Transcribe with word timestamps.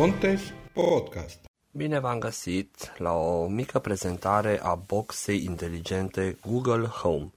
Contes 0.00 0.40
Podcast. 0.72 1.38
Bine 1.70 1.98
v-am 1.98 2.18
găsit 2.18 2.92
la 2.96 3.12
o 3.12 3.46
mică 3.46 3.78
prezentare 3.78 4.60
a 4.62 4.74
boxei 4.74 5.44
inteligente 5.44 6.36
Google 6.46 6.86
Home. 6.86 7.30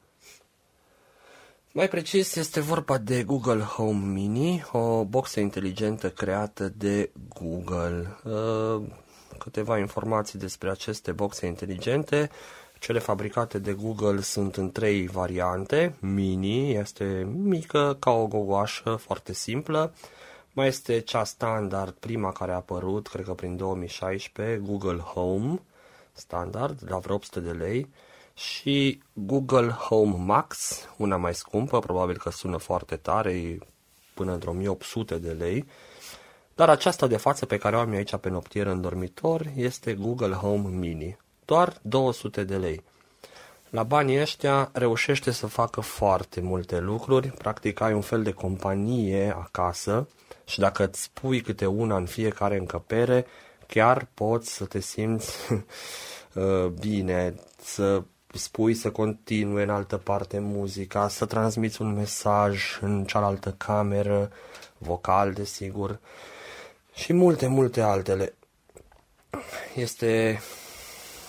Mai 1.72 1.88
precis, 1.88 2.36
este 2.36 2.60
vorba 2.60 2.98
de 2.98 3.24
Google 3.24 3.62
Home 3.62 4.06
Mini, 4.06 4.64
o 4.72 5.04
boxă 5.04 5.40
inteligentă 5.40 6.10
creată 6.10 6.74
de 6.78 7.10
Google. 7.40 8.18
Uh, 8.24 8.82
câteva 9.38 9.78
informații 9.78 10.40
despre 10.40 10.70
aceste 10.70 11.12
boxe 11.12 11.46
inteligente. 11.46 12.30
Cele 12.80 13.00
fabricate 13.00 13.60
de 13.60 13.74
Google 13.74 14.22
sunt 14.22 14.56
în 14.56 14.72
trei 14.72 15.08
variante. 15.08 15.96
Mini 16.00 16.74
este 16.74 17.28
mică, 17.36 17.98
ca 18.00 18.12
o 18.12 18.28
gogoașă, 18.28 18.96
foarte 18.96 19.34
simplă. 19.34 19.94
Mai 20.56 20.68
este 20.68 21.00
cea 21.00 21.24
standard, 21.24 21.94
prima 21.94 22.32
care 22.32 22.52
a 22.52 22.56
apărut, 22.56 23.08
cred 23.08 23.26
că 23.26 23.34
prin 23.34 23.58
2016, 23.58 24.58
Google 24.58 24.98
Home, 24.98 25.62
standard, 26.12 26.80
la 26.90 26.98
vreo 26.98 27.16
800 27.16 27.40
de 27.40 27.52
lei. 27.52 27.90
Și 28.34 29.02
Google 29.14 29.70
Home 29.70 30.16
Max, 30.18 30.80
una 30.98 31.18
mai 31.18 31.34
scumpă, 31.34 31.80
probabil 31.80 32.18
că 32.18 32.30
sună 32.30 32.58
foarte 32.58 32.96
tare, 32.96 33.58
până 34.14 34.34
într 34.34 34.48
1800 34.48 35.18
de 35.18 35.32
lei. 35.32 35.66
Dar 36.56 36.70
aceasta 36.70 37.08
de 37.08 37.18
față 37.18 37.46
pe 37.46 37.58
care 37.58 37.76
o 37.76 37.80
am 37.80 37.92
eu 37.92 37.98
aici 37.98 38.16
pe 38.16 38.30
noptier 38.30 38.66
în 38.66 38.82
dormitor 38.82 39.52
este 39.56 39.94
Google 39.94 40.34
Home 40.34 40.70
Mini. 40.70 41.18
Doar 41.46 41.78
200 41.82 42.44
de 42.44 42.58
lei. 42.58 42.84
La 43.70 43.84
banii 43.84 44.22
ăștia 44.22 44.70
reușește 44.74 45.32
să 45.32 45.48
facă 45.48 45.82
foarte 45.82 46.42
multe 46.42 46.80
lucruri, 46.80 47.28
practic 47.28 47.80
ai 47.80 47.94
un 47.94 48.02
fel 48.02 48.24
de 48.24 48.32
companie 48.32 49.36
acasă 49.38 50.08
și 50.46 50.60
dacă 50.60 50.88
îți 50.88 51.10
pui 51.14 51.42
câte 51.42 51.66
una 51.66 51.96
în 51.96 52.06
fiecare 52.06 52.58
încăpere, 52.58 53.26
chiar 53.68 54.08
poți 54.14 54.54
să 54.54 54.66
te 54.66 54.80
simți 54.80 55.38
uh, 56.34 56.66
bine, 56.66 57.36
să 57.62 58.04
spui 58.34 58.74
să 58.74 58.92
continue 58.92 59.64
în 59.64 59.70
altă 59.70 59.98
parte 59.98 60.40
muzica, 60.40 61.08
să 61.08 61.26
transmiți 61.26 61.82
un 61.82 61.94
mesaj 61.94 62.78
în 62.82 63.04
cealaltă 63.06 63.56
cameră, 63.58 64.32
vocal, 64.78 65.34
desigur, 65.34 66.00
și 66.94 67.14
multe, 67.14 67.48
multe 67.48 67.82
altele. 67.82 68.34
Este 69.76 70.42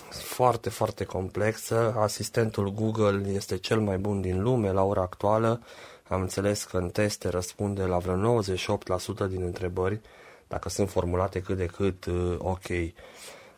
foarte, 0.09 0.69
foarte 0.69 1.05
complexă. 1.05 1.95
Asistentul 1.99 2.71
Google 2.73 3.29
este 3.29 3.59
cel 3.59 3.81
mai 3.81 3.99
bun 3.99 4.21
din 4.21 4.43
lume 4.43 4.71
la 4.71 4.83
ora 4.83 5.01
actuală. 5.01 5.61
Am 6.09 6.21
înțeles 6.21 6.65
că 6.65 6.77
în 6.77 6.89
teste 6.89 7.29
răspunde 7.29 7.83
la 7.83 7.99
vreo 7.99 8.43
98% 8.43 9.29
din 9.29 9.43
întrebări, 9.43 10.01
dacă 10.49 10.69
sunt 10.69 10.91
formulate 10.91 11.41
cât 11.41 11.57
de 11.57 11.67
cât 11.67 12.05
uh, 12.05 12.35
ok. 12.39 12.67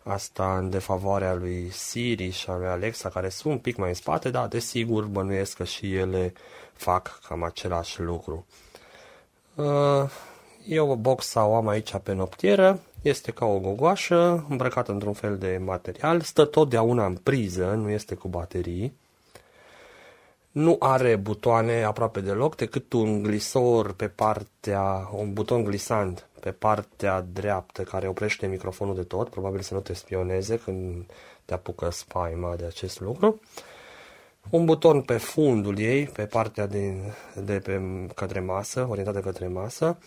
Asta 0.03 0.59
în 0.59 0.71
defavoarea 0.71 1.35
lui 1.35 1.69
Siri 1.71 2.31
și 2.31 2.51
a 2.51 2.57
lui 2.57 2.67
Alexa, 2.67 3.09
care 3.09 3.29
sunt 3.29 3.53
un 3.53 3.59
pic 3.59 3.77
mai 3.77 3.89
în 3.89 3.95
spate, 3.95 4.31
dar 4.31 4.47
desigur 4.47 5.05
bănuiesc 5.05 5.57
că 5.57 5.65
și 5.65 5.95
ele 5.95 6.33
fac 6.73 7.19
cam 7.29 7.43
același 7.43 8.01
lucru. 8.01 8.47
Uh, 9.55 10.11
eu 10.67 10.91
o 10.91 10.97
box 10.97 11.27
sau 11.27 11.55
am 11.55 11.69
aici 11.69 11.97
pe 12.03 12.13
noptieră, 12.13 12.81
este 13.03 13.31
ca 13.31 13.45
o 13.45 13.59
gogoașă 13.59 14.47
îmbrăcată 14.49 14.93
într-un 14.93 15.13
fel 15.13 15.39
de 15.39 15.61
material, 15.65 16.21
stă 16.21 16.45
totdeauna 16.45 17.07
în 17.07 17.15
priză, 17.15 17.65
nu 17.65 17.91
este 17.91 18.15
cu 18.15 18.29
baterii. 18.29 18.97
Nu 20.57 20.77
are 20.79 21.17
butoane 21.17 21.83
aproape 21.83 22.21
deloc, 22.21 22.57
decât 22.57 22.93
un 22.93 23.23
glisor 23.23 23.93
pe 23.93 24.09
partea, 24.09 25.09
un 25.13 25.33
buton 25.33 25.65
glisant 25.65 26.29
pe 26.41 26.51
partea 26.51 27.21
dreaptă 27.33 27.83
care 27.83 28.09
oprește 28.09 28.47
microfonul 28.47 28.95
de 28.95 29.03
tot, 29.03 29.29
probabil 29.29 29.61
să 29.61 29.75
nu 29.75 29.81
te 29.81 29.93
spioneze 29.93 30.59
când 30.59 31.05
te 31.45 31.55
apucă 31.55 31.91
spaima 31.91 32.57
de 32.57 32.65
acest 32.65 33.01
lucru. 33.01 33.41
Un 34.51 34.65
buton 34.65 35.03
pe 35.03 35.17
fundul 35.17 35.79
ei, 35.79 36.07
pe 36.07 36.27
partea 36.27 36.67
de, 36.67 36.95
de 37.35 37.59
pe 37.59 38.07
către 38.15 38.41
masă, 38.41 38.87
orientată 38.91 39.21
către 39.21 39.47
masă, 39.47 39.99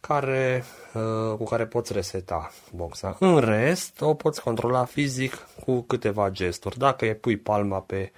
care, 0.00 0.64
uh, 0.94 1.36
cu 1.36 1.44
care 1.44 1.66
poți 1.66 1.92
reseta 1.92 2.50
boxa. 2.72 3.16
În 3.20 3.38
rest, 3.38 4.00
o 4.00 4.14
poți 4.14 4.42
controla 4.42 4.84
fizic 4.84 5.46
cu 5.64 5.80
câteva 5.80 6.30
gesturi. 6.30 6.78
Dacă 6.78 7.04
îi 7.04 7.14
pui 7.14 7.36
palma 7.36 7.80
pe 7.80 8.12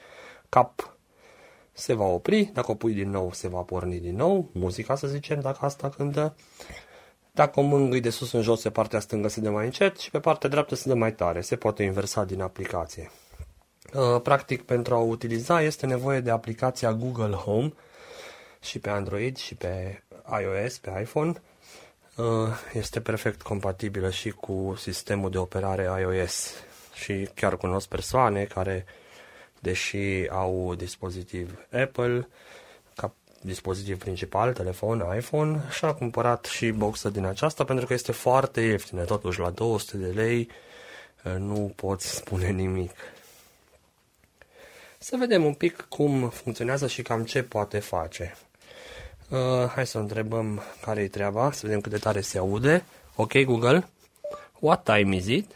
cap, 0.48 0.97
se 1.78 1.92
va 1.94 2.04
opri, 2.04 2.50
dacă 2.52 2.70
o 2.70 2.74
pui 2.74 2.92
din 2.92 3.10
nou, 3.10 3.32
se 3.32 3.48
va 3.48 3.60
porni 3.60 4.00
din 4.00 4.16
nou, 4.16 4.50
muzica 4.52 4.96
să 4.96 5.06
zicem, 5.06 5.40
dacă 5.40 5.58
asta 5.60 5.88
cântă. 5.88 6.34
Dacă 7.32 7.60
o 7.60 7.62
mângâi 7.62 8.00
de 8.00 8.10
sus 8.10 8.32
în 8.32 8.42
jos, 8.42 8.62
pe 8.62 8.70
partea 8.70 9.00
stângă 9.00 9.28
se 9.28 9.40
dă 9.40 9.50
mai 9.50 9.64
încet 9.64 9.98
și 9.98 10.10
pe 10.10 10.20
partea 10.20 10.48
dreaptă 10.48 10.74
se 10.74 10.88
dă 10.88 10.94
mai 10.94 11.14
tare. 11.14 11.40
Se 11.40 11.56
poate 11.56 11.82
inversa 11.82 12.24
din 12.24 12.40
aplicație. 12.40 13.10
Uh, 13.94 14.20
practic, 14.22 14.62
pentru 14.62 14.94
a 14.94 14.98
o 14.98 15.04
utiliza, 15.04 15.62
este 15.62 15.86
nevoie 15.86 16.20
de 16.20 16.30
aplicația 16.30 16.92
Google 16.92 17.34
Home 17.34 17.72
și 18.60 18.78
pe 18.78 18.90
Android 18.90 19.36
și 19.36 19.54
pe 19.54 20.02
iOS, 20.40 20.78
pe 20.78 21.00
iPhone 21.00 21.42
Uh, 22.18 22.48
este 22.72 23.00
perfect 23.00 23.42
compatibilă 23.42 24.10
și 24.10 24.30
cu 24.30 24.74
sistemul 24.78 25.30
de 25.30 25.38
operare 25.38 25.82
iOS 26.00 26.52
și 26.94 27.28
chiar 27.34 27.56
cunosc 27.56 27.88
persoane 27.88 28.44
care, 28.44 28.84
deși 29.60 30.26
au 30.30 30.74
dispozitiv 30.74 31.58
Apple, 31.82 32.28
ca 32.96 33.14
dispozitiv 33.40 33.98
principal, 33.98 34.52
telefon, 34.52 35.16
iPhone, 35.16 35.62
și-a 35.70 35.94
cumpărat 35.94 36.44
și 36.44 36.70
boxă 36.70 37.08
din 37.08 37.24
aceasta 37.24 37.64
pentru 37.64 37.86
că 37.86 37.92
este 37.92 38.12
foarte 38.12 38.60
ieftină, 38.60 39.04
totuși 39.04 39.40
la 39.40 39.50
200 39.50 39.96
de 39.96 40.20
lei 40.20 40.48
uh, 41.24 41.34
nu 41.38 41.72
poți 41.76 42.14
spune 42.14 42.50
nimic. 42.50 42.90
Să 44.98 45.16
vedem 45.16 45.44
un 45.44 45.54
pic 45.54 45.86
cum 45.88 46.28
funcționează 46.28 46.86
și 46.86 47.02
cam 47.02 47.24
ce 47.24 47.42
poate 47.42 47.78
face. 47.78 48.36
Uh, 49.28 49.68
hai 49.74 49.86
să 49.86 49.98
întrebăm 49.98 50.62
care 50.80 51.00
e 51.00 51.08
treaba, 51.08 51.52
să 51.52 51.60
vedem 51.66 51.80
cât 51.80 51.92
de 51.92 51.98
tare 51.98 52.20
se 52.20 52.38
aude. 52.38 52.84
Ok, 53.14 53.38
Google. 53.38 53.88
What 54.60 54.82
time 54.82 55.16
is 55.16 55.26
it? 55.26 55.50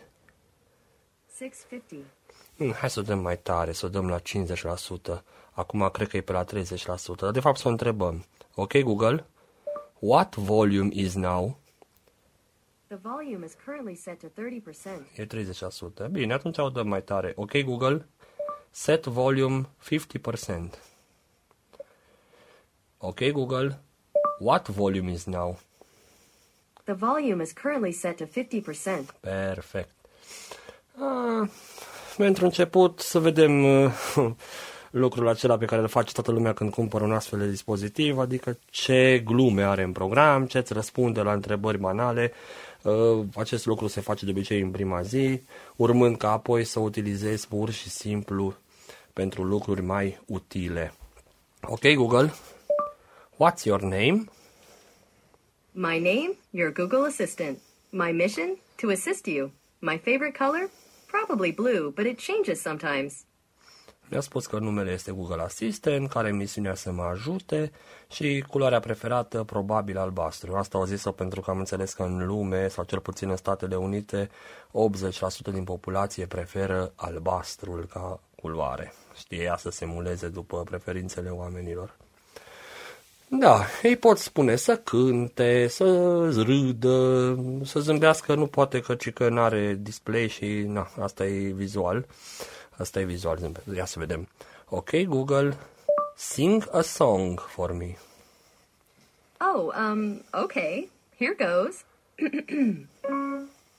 6.50. 1.42 2.21
Hmm, 2.56 2.72
hai 2.72 2.90
să 2.90 3.00
o 3.00 3.02
dăm 3.02 3.18
mai 3.18 3.38
tare, 3.38 3.72
să 3.72 3.86
o 3.86 3.88
dăm 3.88 4.08
la 4.08 4.18
50%. 4.18 5.22
Acum 5.52 5.88
cred 5.88 6.08
că 6.08 6.16
e 6.16 6.20
pe 6.20 6.32
la 6.32 6.44
30%, 6.44 6.46
dar 7.16 7.30
de 7.30 7.40
fapt 7.40 7.58
să 7.58 7.68
o 7.68 7.70
întrebăm. 7.70 8.24
Ok, 8.54 8.78
Google. 8.78 9.26
What 9.98 10.34
volume 10.34 10.88
is 10.92 11.14
now? 11.14 11.58
The 12.86 12.98
volume 13.02 13.44
is 13.44 13.56
currently 13.64 13.94
set 13.94 14.18
to 14.18 14.26
30%. 14.26 15.06
E 15.16 15.26
30%. 16.06 16.10
Bine, 16.10 16.32
atunci 16.32 16.58
o 16.58 16.68
dăm 16.68 16.88
mai 16.88 17.02
tare. 17.02 17.32
Ok, 17.36 17.56
Google. 17.62 18.06
Set 18.70 19.06
volume 19.06 19.68
50%. 19.78 20.78
Ok, 22.98 23.30
Google. 23.30 23.80
What 24.38 24.68
volume 24.68 25.10
is 25.10 25.24
now? 25.24 25.58
The 26.84 26.92
volume 26.92 27.42
is 27.42 27.52
currently 27.52 27.92
set 27.92 28.16
to 28.16 28.24
50%. 28.24 29.14
Perfect. 29.20 29.90
Ah, 30.98 31.48
pentru 32.22 32.44
început 32.44 33.00
să 33.00 33.18
vedem 33.18 33.64
uh, 33.64 33.92
lucrul 34.90 35.28
acela 35.28 35.56
pe 35.56 35.64
care 35.64 35.80
îl 35.80 35.88
face 35.88 36.12
toată 36.12 36.30
lumea 36.30 36.52
când 36.52 36.70
cumpără 36.70 37.04
un 37.04 37.12
astfel 37.12 37.38
de 37.38 37.48
dispozitiv, 37.48 38.18
adică 38.18 38.58
ce 38.70 39.22
glume 39.24 39.62
are 39.62 39.82
în 39.82 39.92
program, 39.92 40.46
ce 40.46 40.58
îți 40.58 40.72
răspunde 40.72 41.20
la 41.20 41.32
întrebări 41.32 41.78
banale. 41.78 42.32
Uh, 42.82 43.24
acest 43.36 43.66
lucru 43.66 43.86
se 43.86 44.00
face 44.00 44.24
de 44.24 44.30
obicei 44.30 44.60
în 44.60 44.70
prima 44.70 45.02
zi, 45.02 45.42
urmând 45.76 46.16
ca 46.16 46.30
apoi 46.30 46.64
să 46.64 46.80
utilizezi 46.80 47.48
pur 47.48 47.70
și 47.70 47.88
simplu 47.90 48.54
pentru 49.12 49.42
lucruri 49.42 49.82
mai 49.82 50.20
utile. 50.26 50.94
Ok, 51.62 51.94
Google? 51.94 52.32
What's 53.34 53.62
your 53.64 53.80
name? 53.80 54.24
My 55.72 55.98
name, 55.98 56.30
your 56.50 56.72
Google 56.72 57.06
Assistant. 57.06 57.58
My 57.90 58.12
mission, 58.12 58.56
to 58.80 58.88
assist 58.88 59.26
you. 59.26 59.50
My 59.78 60.00
favorite 60.04 60.38
color? 60.38 60.70
Probably 61.12 61.52
blue, 61.52 61.90
but 61.90 62.06
it 62.06 62.18
changes 62.20 62.60
sometimes. 62.60 63.24
Mi-a 64.08 64.20
spus 64.20 64.46
că 64.46 64.58
numele 64.58 64.92
este 64.92 65.12
Google 65.12 65.42
Assistant, 65.42 66.08
care 66.08 66.32
misiunea 66.32 66.74
să 66.74 66.92
mă 66.92 67.02
ajute 67.02 67.72
și 68.10 68.44
culoarea 68.48 68.80
preferată 68.80 69.44
probabil 69.44 69.98
albastru. 69.98 70.54
Asta 70.54 70.78
au 70.78 70.84
zis-o 70.84 71.12
pentru 71.12 71.40
că 71.40 71.50
am 71.50 71.58
înțeles 71.58 71.92
că 71.92 72.02
în 72.02 72.26
lume, 72.26 72.68
sau 72.68 72.84
cel 72.84 73.00
puțin 73.00 73.30
în 73.30 73.36
Statele 73.36 73.76
Unite, 73.76 74.30
80% 75.50 75.52
din 75.52 75.64
populație 75.64 76.26
preferă 76.26 76.92
albastrul 76.96 77.86
ca 77.86 78.20
culoare. 78.36 78.92
Știe 79.14 79.42
ea 79.42 79.56
să 79.56 79.70
se 79.70 79.84
muleze 79.84 80.28
după 80.28 80.62
preferințele 80.62 81.28
oamenilor. 81.28 81.96
Da, 83.38 83.66
ei 83.82 83.96
pot 83.96 84.18
spune 84.18 84.56
să 84.56 84.78
cânte, 84.78 85.66
să 85.68 85.84
râdă, 86.30 87.38
să 87.64 87.80
zâmbească, 87.80 88.34
nu 88.34 88.46
poate 88.46 88.80
că, 88.80 88.94
ci 88.94 89.12
că 89.12 89.28
nu 89.28 89.40
are 89.40 89.78
display 89.80 90.28
și 90.28 90.46
na, 90.46 90.88
asta 91.00 91.26
e 91.26 91.50
vizual. 91.50 92.06
Asta 92.78 93.00
e 93.00 93.04
vizual, 93.04 93.36
zâmbet. 93.36 93.62
Ia 93.76 93.84
să 93.84 93.98
vedem. 93.98 94.28
Ok, 94.68 94.90
Google, 95.02 95.56
sing 96.16 96.68
a 96.72 96.80
song 96.80 97.40
for 97.40 97.72
me. 97.72 97.96
Oh, 99.54 99.72
um, 99.90 100.22
okay. 100.42 100.90
Here 101.18 101.36
goes. 101.38 101.84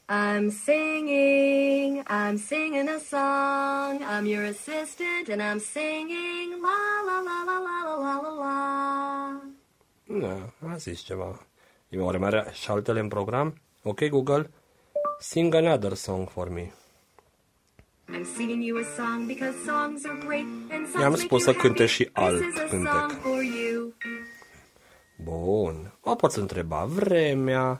I'm 0.10 0.50
singing, 0.50 2.04
I'm 2.08 2.38
singing 2.38 2.88
a 2.90 3.00
song. 3.00 4.02
I'm 4.04 4.26
your 4.26 4.44
assistant 4.44 5.30
and 5.30 5.42
I'm 5.42 5.60
singing 5.60 6.50
la 6.62 6.82
la 7.08 7.18
la 7.28 7.38
la 7.50 7.58
la 7.68 7.78
la 7.86 7.96
la 8.06 8.16
la 8.22 8.32
la. 8.44 9.42
Da, 10.20 10.36
a 10.74 10.76
zis 10.78 11.00
ceva. 11.02 11.40
E 11.90 12.00
oare 12.00 12.18
mai 12.18 12.28
are 12.30 12.50
și 12.54 12.62
șaltele 12.62 13.00
în 13.00 13.08
program? 13.08 13.54
Ok, 13.84 14.08
Google, 14.10 14.50
sing 15.20 15.54
another 15.54 15.94
song 15.94 16.30
for 16.30 16.50
me. 16.50 16.72
I'm 18.10 18.26
singing 18.36 18.64
you 18.64 18.78
a 18.78 18.86
song 18.96 19.26
because 19.28 19.56
songs 19.66 20.06
are 20.06 20.18
great 20.26 20.46
and 20.72 20.88
songs 20.88 21.02
I-am 21.02 21.12
make 21.12 21.22
spus 21.24 21.44
you 21.46 21.54
să 21.54 21.60
cânte 21.60 21.80
happy. 21.82 21.92
și 21.94 22.10
alt 22.14 22.40
This 22.42 22.54
is 22.54 22.60
a 22.60 22.66
cântec. 22.68 22.92
song 22.92 23.12
for 23.12 23.42
you. 23.42 23.94
Bun. 25.24 25.94
O 26.02 26.16
poți 26.16 26.40
întreba 26.40 26.86
vremea, 26.86 27.70
uh, 27.70 27.78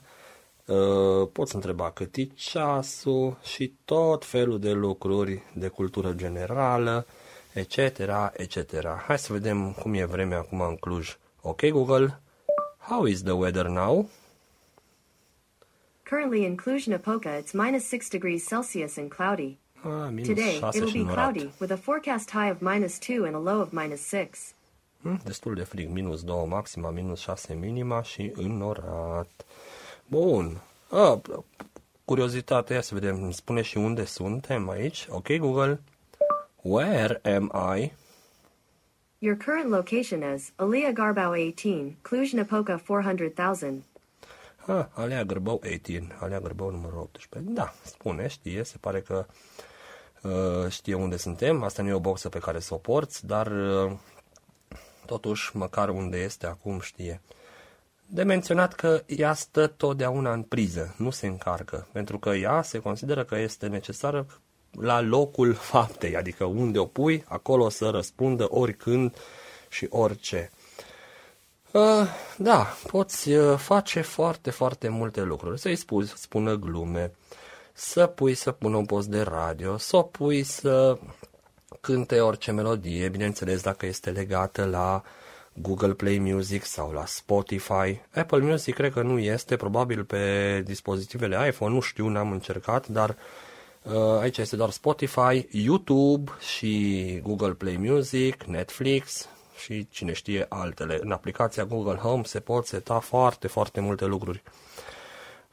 poți 1.34 1.56
întreba 1.56 1.92
cât 1.92 2.16
e 2.16 2.24
ceasul 2.24 3.38
și 3.44 3.74
tot 3.86 4.26
felul 4.26 4.60
de 4.60 4.72
lucruri 4.72 5.42
de 5.56 5.68
cultură 5.68 6.12
generală, 6.14 7.06
etc., 7.54 7.78
etc. 8.34 8.86
Hai 9.06 9.20
să 9.20 9.34
vedem 9.34 9.72
cum 9.72 9.94
e 9.94 10.06
vremea 10.06 10.38
acum 10.38 10.62
în 10.62 10.76
Cluj. 10.76 11.18
Ok, 11.42 11.66
Google? 11.66 12.20
How 12.78 13.06
is 13.06 13.22
the 13.22 13.32
weather 13.32 13.66
now? 13.68 14.10
Currently 16.04 16.44
in 16.44 16.56
Cluj-Napoca, 16.56 17.38
it's 17.42 17.52
minus 17.54 17.88
6 17.88 18.08
degrees 18.10 18.48
Celsius 18.48 18.98
and 18.98 19.10
cloudy. 19.14 19.58
Ah, 19.84 20.08
minus 20.12 20.28
Today, 20.28 20.52
6 20.60 20.78
it'll 20.80 20.88
și 20.88 20.94
be 20.94 21.00
înnorat. 21.00 21.32
cloudy 21.32 21.52
with 21.60 21.72
a 21.74 21.76
forecast 21.78 22.30
high 22.32 22.52
of 22.52 22.60
minus 22.60 22.98
2 23.08 23.18
and 23.26 23.36
a 23.36 23.52
low 23.52 23.62
of 23.62 23.72
minus 23.72 24.08
6. 24.08 24.30
Hmm, 25.02 25.20
Destul 25.24 25.54
de 25.54 25.64
frig, 25.64 25.90
minus 25.90 26.24
2 26.24 26.46
maxima, 26.48 26.90
minus 26.90 27.20
6 27.20 27.54
minima 27.54 28.02
și 28.02 28.32
înnorat. 28.36 29.46
Bun. 30.14 30.62
A, 30.90 31.22
curiozitate, 32.06 32.74
ia 32.74 32.82
să 32.82 32.94
vedem, 32.94 33.24
îmi 33.24 33.34
spune 33.34 33.62
și 33.62 33.78
unde 33.78 34.06
suntem 34.06 34.70
aici. 34.70 35.08
Ok, 35.10 35.32
Google. 35.38 35.82
Where 36.62 37.22
am 37.36 37.52
I? 37.78 37.92
Your 39.18 39.38
current 39.38 39.70
location 39.70 40.36
is 40.36 40.52
Alia 40.56 40.92
Garbau 40.92 41.32
18, 41.32 41.98
Cluj-Napoca 42.02 42.82
400,000. 42.86 43.84
Ah, 44.66 44.86
Alea 44.92 45.24
Gârbău 45.24 45.54
18, 45.54 46.16
Alea 46.20 46.40
Gârbău 46.40 46.70
numărul 46.70 47.00
18. 47.00 47.52
Da, 47.52 47.74
spune, 47.84 48.28
știe, 48.28 48.64
se 48.64 48.78
pare 48.80 49.02
că 49.02 49.26
uh, 50.24 50.70
știe 50.72 50.94
unde 50.94 51.18
suntem. 51.18 51.64
Asta 51.64 51.82
nu 51.82 51.90
e 51.90 51.94
o 51.94 52.00
boxă 52.00 52.30
pe 52.30 52.40
care 52.40 52.60
să 52.60 52.74
o 52.74 52.78
porți, 52.78 53.26
dar 53.26 53.48
uh, 53.48 53.92
totuși, 55.06 55.58
măcar 55.58 55.90
unde 55.90 56.18
este 56.18 56.46
acum 56.46 56.80
știe. 56.80 57.22
De 58.14 58.24
menționat 58.24 58.74
că 58.74 59.04
ea 59.06 59.34
stă 59.34 59.68
totdeauna 59.68 60.34
în 60.34 60.42
priză, 60.42 60.96
nu 60.98 61.10
se 61.10 61.28
încarcă, 61.28 61.88
pentru 61.92 62.20
că 62.20 62.30
ea 62.30 62.62
se 62.62 62.80
consideră 62.80 63.24
că 63.24 63.38
este 63.38 63.68
necesară 63.68 64.26
la 64.72 65.02
locul 65.02 65.54
faptei, 65.72 66.16
adică 66.16 66.46
unde 66.46 66.80
o 66.80 66.86
pui, 66.86 67.24
acolo 67.28 67.70
să 67.70 67.90
răspundă 67.90 68.48
oricând 68.50 69.16
și 69.70 69.88
orice. 69.90 70.52
Uh, 71.72 72.08
da, 72.38 72.68
poți 72.88 73.32
uh, 73.32 73.58
face 73.58 74.02
foarte, 74.02 74.52
foarte 74.52 74.88
multe 74.88 75.22
lucruri. 75.22 75.60
Să-i 75.60 75.76
spui, 75.76 76.06
să 76.06 76.16
spună 76.18 76.56
glume, 76.56 77.12
să 77.74 78.06
pui 78.06 78.34
să 78.34 78.52
pună 78.52 78.78
un 78.78 78.86
post 78.86 79.08
de 79.08 79.22
radio, 79.22 79.78
să 79.78 79.96
o 79.96 80.02
pui 80.02 80.44
să 80.44 80.98
cânte 81.82 82.20
orice 82.20 82.52
melodie, 82.52 83.10
bineînțeles 83.10 83.62
dacă 83.62 83.86
este 83.86 84.10
legată 84.10 84.66
la 84.66 85.04
Google 85.54 85.94
Play 85.94 86.18
Music 86.18 86.64
sau 86.64 86.92
la 86.92 87.06
Spotify. 87.06 88.02
Apple 88.14 88.40
Music 88.40 88.74
cred 88.74 88.94
că 88.94 89.02
nu 89.02 89.20
este, 89.20 89.56
probabil 89.56 90.04
pe 90.04 90.62
dispozitivele 90.66 91.48
iPhone, 91.48 91.74
nu 91.74 91.80
știu, 91.80 92.08
n-am 92.08 92.32
încercat, 92.32 92.88
dar 92.88 93.16
uh, 93.84 93.94
aici 94.20 94.38
este 94.38 94.56
doar 94.56 94.70
Spotify, 94.70 95.48
YouTube 95.52 96.32
și 96.40 97.20
Google 97.24 97.54
Play 97.54 97.78
Music, 97.78 98.44
Netflix 98.44 99.28
și 99.64 99.88
cine 99.90 100.14
știe 100.14 100.46
altele. 100.50 101.00
În 101.02 101.12
aplicația 101.12 101.66
Google 101.66 101.96
Home 101.96 102.24
se 102.24 102.40
pot 102.40 102.66
seta 102.66 103.00
foarte, 103.00 103.48
foarte 103.48 103.80
multe 103.80 104.06
lucruri. 104.06 104.44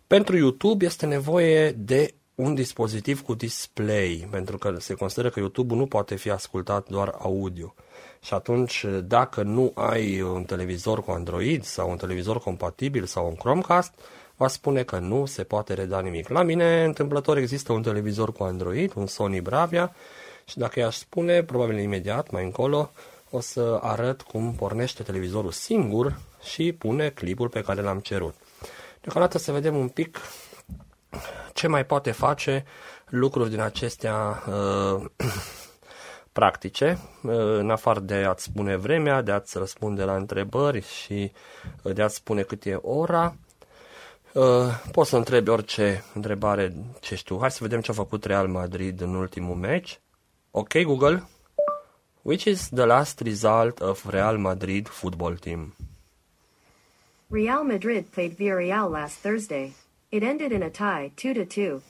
Pentru 0.06 0.37
YouTube 0.37 0.85
este 0.85 1.06
nevoie 1.06 1.70
de 1.70 2.14
un 2.35 2.55
dispozitiv 2.55 3.23
cu 3.23 3.35
display, 3.35 4.29
pentru 4.31 4.58
că 4.58 4.76
se 4.79 4.94
consideră 4.94 5.31
că 5.31 5.41
YouTube 5.41 5.75
nu 5.75 5.87
poate 5.87 6.17
fi 6.17 6.31
ascultat 6.31 6.88
doar 6.88 7.14
audio. 7.19 7.75
Și 8.22 8.34
atunci, 8.34 8.84
dacă 9.05 9.43
nu 9.43 9.72
ai 9.75 10.20
un 10.20 10.44
televizor 10.44 11.02
cu 11.02 11.11
Android 11.11 11.64
sau 11.64 11.90
un 11.90 11.96
televizor 11.96 12.38
compatibil 12.38 13.05
sau 13.05 13.26
un 13.26 13.34
Chromecast, 13.34 13.93
va 14.37 14.49
spune 14.49 14.82
că 14.82 14.99
nu 14.99 15.26
se 15.26 15.43
poate 15.43 15.75
reda 15.75 16.00
nimic. 16.00 16.28
La 16.28 16.43
mine, 16.43 16.84
întâmplător, 16.84 17.37
există 17.37 17.72
un 17.72 17.82
televizor 17.82 18.32
cu 18.32 18.43
Android, 18.43 18.93
un 18.94 19.06
Sony 19.06 19.40
Bravia, 19.40 19.94
și 20.44 20.58
dacă 20.58 20.78
i-aș 20.78 20.96
spune, 20.96 21.43
probabil 21.43 21.78
imediat, 21.78 22.31
mai 22.31 22.44
încolo, 22.44 22.90
o 23.31 23.40
să 23.40 23.78
arăt 23.82 24.23
cum 24.23 24.55
pornește 24.55 25.02
televizorul 25.02 25.50
singur 25.50 26.19
și 26.43 26.73
pune 26.73 27.08
clipul 27.08 27.49
pe 27.49 27.61
care 27.61 27.82
l-am 27.82 27.99
cerut. 27.99 28.34
Deocamdată 29.00 29.38
să 29.38 29.52
vedem 29.52 29.76
un 29.76 29.88
pic 29.88 30.20
ce 31.52 31.66
mai 31.66 31.87
poate 31.87 32.11
face 32.11 32.64
lucruri 33.06 33.50
din 33.50 33.61
acestea 33.61 34.43
uh, 34.49 35.05
practice, 36.32 36.99
uh, 37.23 37.32
în 37.32 37.71
afară 37.71 38.00
de 38.00 38.15
a-ți 38.15 38.44
spune 38.44 38.77
vremea, 38.77 39.23
de 39.23 39.32
a-ți 39.32 39.59
răspunde 39.59 40.05
la 40.05 40.17
întrebări 40.17 40.82
și 40.82 41.32
uh, 41.82 41.94
de 41.94 42.03
a-ți 42.03 42.15
spune 42.15 42.43
cât 42.43 42.65
e 42.65 42.79
ora. 42.82 43.35
Uh, 44.32 44.44
poți 44.93 45.11
să 45.11 45.17
întrebi 45.17 45.49
orice 45.49 46.05
întrebare 46.15 46.75
ce 47.00 47.15
știu. 47.15 47.38
Hai 47.41 47.50
să 47.50 47.59
vedem 47.61 47.81
ce 47.81 47.91
a 47.91 47.94
făcut 47.94 48.25
Real 48.25 48.49
Madrid 48.49 49.00
în 49.00 49.15
ultimul 49.15 49.55
match. 49.55 49.94
Ok, 50.50 50.79
Google. 50.82 51.29
Which 52.23 52.44
is 52.44 52.69
the 52.69 52.85
last 52.85 53.21
result 53.21 53.81
of 53.81 54.09
Real 54.09 54.38
Madrid 54.38 54.88
football 54.88 55.37
team? 55.37 55.75
Real 57.29 57.62
Madrid 57.62 58.05
played 58.05 58.37
Villarreal 58.37 58.91
last 58.91 59.21
Thursday. 59.23 59.75
It 60.09 60.23
ended 60.23 60.50
in 60.50 60.62
a 60.62 60.69
tie, 60.69 61.12
2 61.15 61.33
to 61.33 61.61
2. 61.61 61.83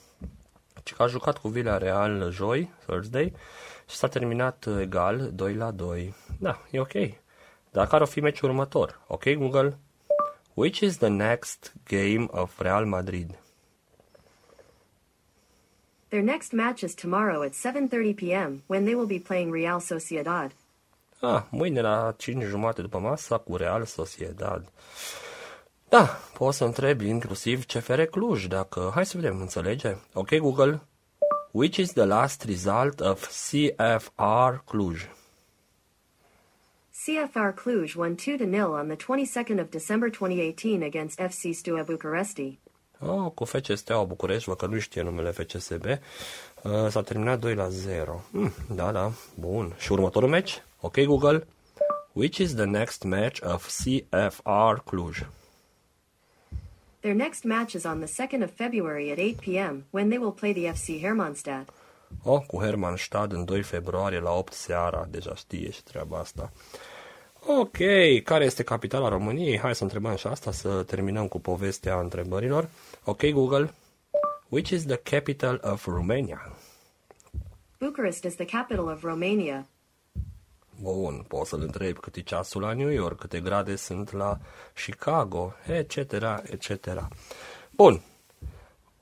Ci 0.83 0.93
că 0.93 1.03
a 1.03 1.07
jucat 1.07 1.37
cu 1.37 1.47
Villarreal 1.47 2.31
joi, 2.31 2.69
Thursday, 2.85 3.33
și 3.91 3.97
s-a 3.97 4.07
terminat 4.07 4.67
egal 4.79 5.29
2 5.33 5.53
la 5.53 5.71
2. 5.71 6.13
Da, 6.39 6.61
e 6.71 6.79
ok. 6.79 6.91
Dar 7.71 7.87
care 7.87 8.03
o 8.03 8.05
fi 8.05 8.19
meciul 8.19 8.49
următor? 8.49 9.01
Ok, 9.07 9.29
Google? 9.29 9.77
Which 10.53 10.79
is 10.79 10.97
the 10.97 11.07
next 11.07 11.73
game 11.87 12.27
of 12.29 12.59
Real 12.59 12.85
Madrid? 12.85 13.39
Their 16.07 16.23
next 16.23 16.51
match 16.51 16.81
is 16.81 16.93
tomorrow 16.93 17.41
at 17.41 17.53
7:30 17.53 18.15
p.m. 18.15 18.63
when 18.67 18.83
they 18.83 18.95
will 18.95 19.07
be 19.07 19.21
playing 19.27 19.53
Real 19.53 19.79
Sociedad. 19.79 20.51
Ah, 21.21 21.43
mâine 21.49 21.81
la 21.81 22.13
5 22.17 22.43
jumate 22.43 22.81
după 22.81 22.99
masa 22.99 23.37
cu 23.37 23.55
Real 23.55 23.85
Sociedad. 23.85 24.71
Da, 25.89 26.19
poți 26.33 26.57
să 26.57 26.63
întrebi 26.63 27.07
inclusiv 27.07 27.65
CFR 27.65 28.01
Cluj, 28.01 28.45
dacă... 28.47 28.91
Hai 28.93 29.05
să 29.05 29.17
vedem, 29.17 29.39
înțelege? 29.39 29.95
Ok, 30.13 30.35
Google? 30.35 30.81
Which 31.53 31.79
is 31.79 31.93
the 31.93 32.05
last 32.05 32.45
result 32.45 33.01
of 33.01 33.27
CFR 33.27 34.61
Cluj? 34.65 35.07
CFR 36.93 37.53
Cluj 37.53 37.95
won 37.95 38.15
2 38.15 38.37
to 38.37 38.45
0 38.45 38.73
on 38.75 38.87
the 38.87 38.95
22nd 38.95 39.59
of 39.59 39.69
December 39.69 40.09
2018 40.09 40.81
against 40.81 41.19
FC 41.19 41.53
Steaua 41.53 41.83
Bucuresti. 41.83 42.57
Oh, 42.99 43.31
cu 43.31 43.45
FC 43.45 43.71
Steaua 43.75 44.03
București, 44.03 44.49
văd 44.49 44.57
că 44.57 44.65
nu 44.65 44.79
știe 44.79 45.01
numele 45.01 45.31
FCSB. 45.31 45.85
Uh, 45.85 46.87
s-a 46.89 47.01
terminat 47.01 47.39
2 47.39 47.55
la 47.55 47.69
0. 47.69 48.21
Hmm, 48.31 48.51
da, 48.75 48.91
da, 48.91 49.11
bun. 49.39 49.75
Și 49.77 49.91
următorul 49.91 50.29
match? 50.29 50.57
Ok, 50.81 50.99
Google. 50.99 51.47
Which 52.11 52.37
is 52.37 52.53
the 52.53 52.65
next 52.65 53.03
match 53.03 53.41
of 53.43 53.67
CFR 53.67 54.83
Cluj? 54.85 55.17
Their 57.01 57.15
next 57.15 57.43
match 57.43 57.73
is 57.73 57.83
on 57.83 57.99
the 57.99 58.27
2nd 58.27 58.43
of 58.43 58.51
February 58.51 59.11
at 59.11 59.17
8 59.17 59.41
p.m. 59.41 59.85
when 59.89 60.09
they 60.09 60.19
will 60.19 60.31
play 60.31 60.53
the 60.53 60.71
FC 60.71 61.01
Hermannstad. 61.01 61.65
Oh, 62.23 62.41
cu 62.47 62.57
Hermannstad 62.57 63.31
în 63.31 63.45
2 63.45 63.61
februarie 63.61 64.19
la 64.19 64.31
8 64.31 64.53
seara. 64.53 65.07
Deja 65.09 65.35
știe 65.35 65.71
și 65.71 65.83
treaba 65.83 66.17
asta. 66.17 66.51
Ok, 67.45 67.77
care 68.23 68.45
este 68.45 68.63
capitala 68.63 69.09
României? 69.09 69.59
Hai 69.59 69.75
să 69.75 69.83
întrebăm 69.83 70.15
și 70.15 70.27
asta, 70.27 70.51
să 70.51 70.83
terminăm 70.83 71.27
cu 71.27 71.39
povestea 71.39 71.99
întrebărilor. 71.99 72.69
Ok, 73.03 73.25
Google. 73.25 73.73
Which 74.49 74.69
is 74.69 74.85
the 74.85 74.97
capital 74.97 75.61
of 75.63 75.85
Romania? 75.85 76.51
Bucharest 77.79 78.23
is 78.23 78.35
the 78.35 78.45
capital 78.45 78.87
of 78.87 79.03
Romania. 79.03 79.65
Bun, 80.81 81.25
poți 81.27 81.49
să-l 81.49 81.61
întrebi 81.61 81.99
cât 81.99 82.15
e 82.15 82.21
ceasul 82.21 82.61
la 82.61 82.73
New 82.73 82.89
York, 82.89 83.19
câte 83.19 83.39
grade 83.39 83.75
sunt 83.75 84.11
la 84.11 84.37
Chicago, 84.85 85.53
etc., 85.67 85.95
etc. 86.43 87.07
Bun. 87.71 88.01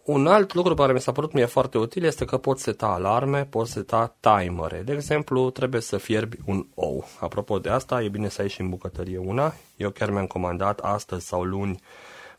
Un 0.04 0.28
alt 0.28 0.54
lucru 0.54 0.74
care 0.74 0.94
mi 0.94 1.02
s-a 1.02 1.12
părut 1.12 1.34
mie 1.34 1.46
foarte 1.46 1.78
util 1.78 2.04
este 2.04 2.26
că 2.26 2.38
poți 2.38 2.64
seta 2.64 2.88
alarme, 2.88 3.46
poți 3.46 3.72
seta 3.72 4.16
timere. 4.20 4.82
De 4.82 4.94
exemplu, 4.94 5.50
trebuie 5.50 5.82
să 5.82 5.98
fierbi 5.98 6.38
un 6.46 6.66
ou. 6.76 7.08
Apropo 7.20 7.60
de 7.60 7.70
asta, 7.70 8.02
e 8.04 8.10
bine 8.10 8.30
să 8.30 8.42
ai 8.42 8.50
și 8.50 8.62
în 8.62 8.70
bucătărie 8.70 9.18
una. 9.18 9.54
Eu 9.78 9.90
chiar 9.90 10.10
mi-am 10.10 10.28
comandat 10.28 10.80
astăzi 10.80 11.28
sau 11.28 11.44
luni, 11.44 11.82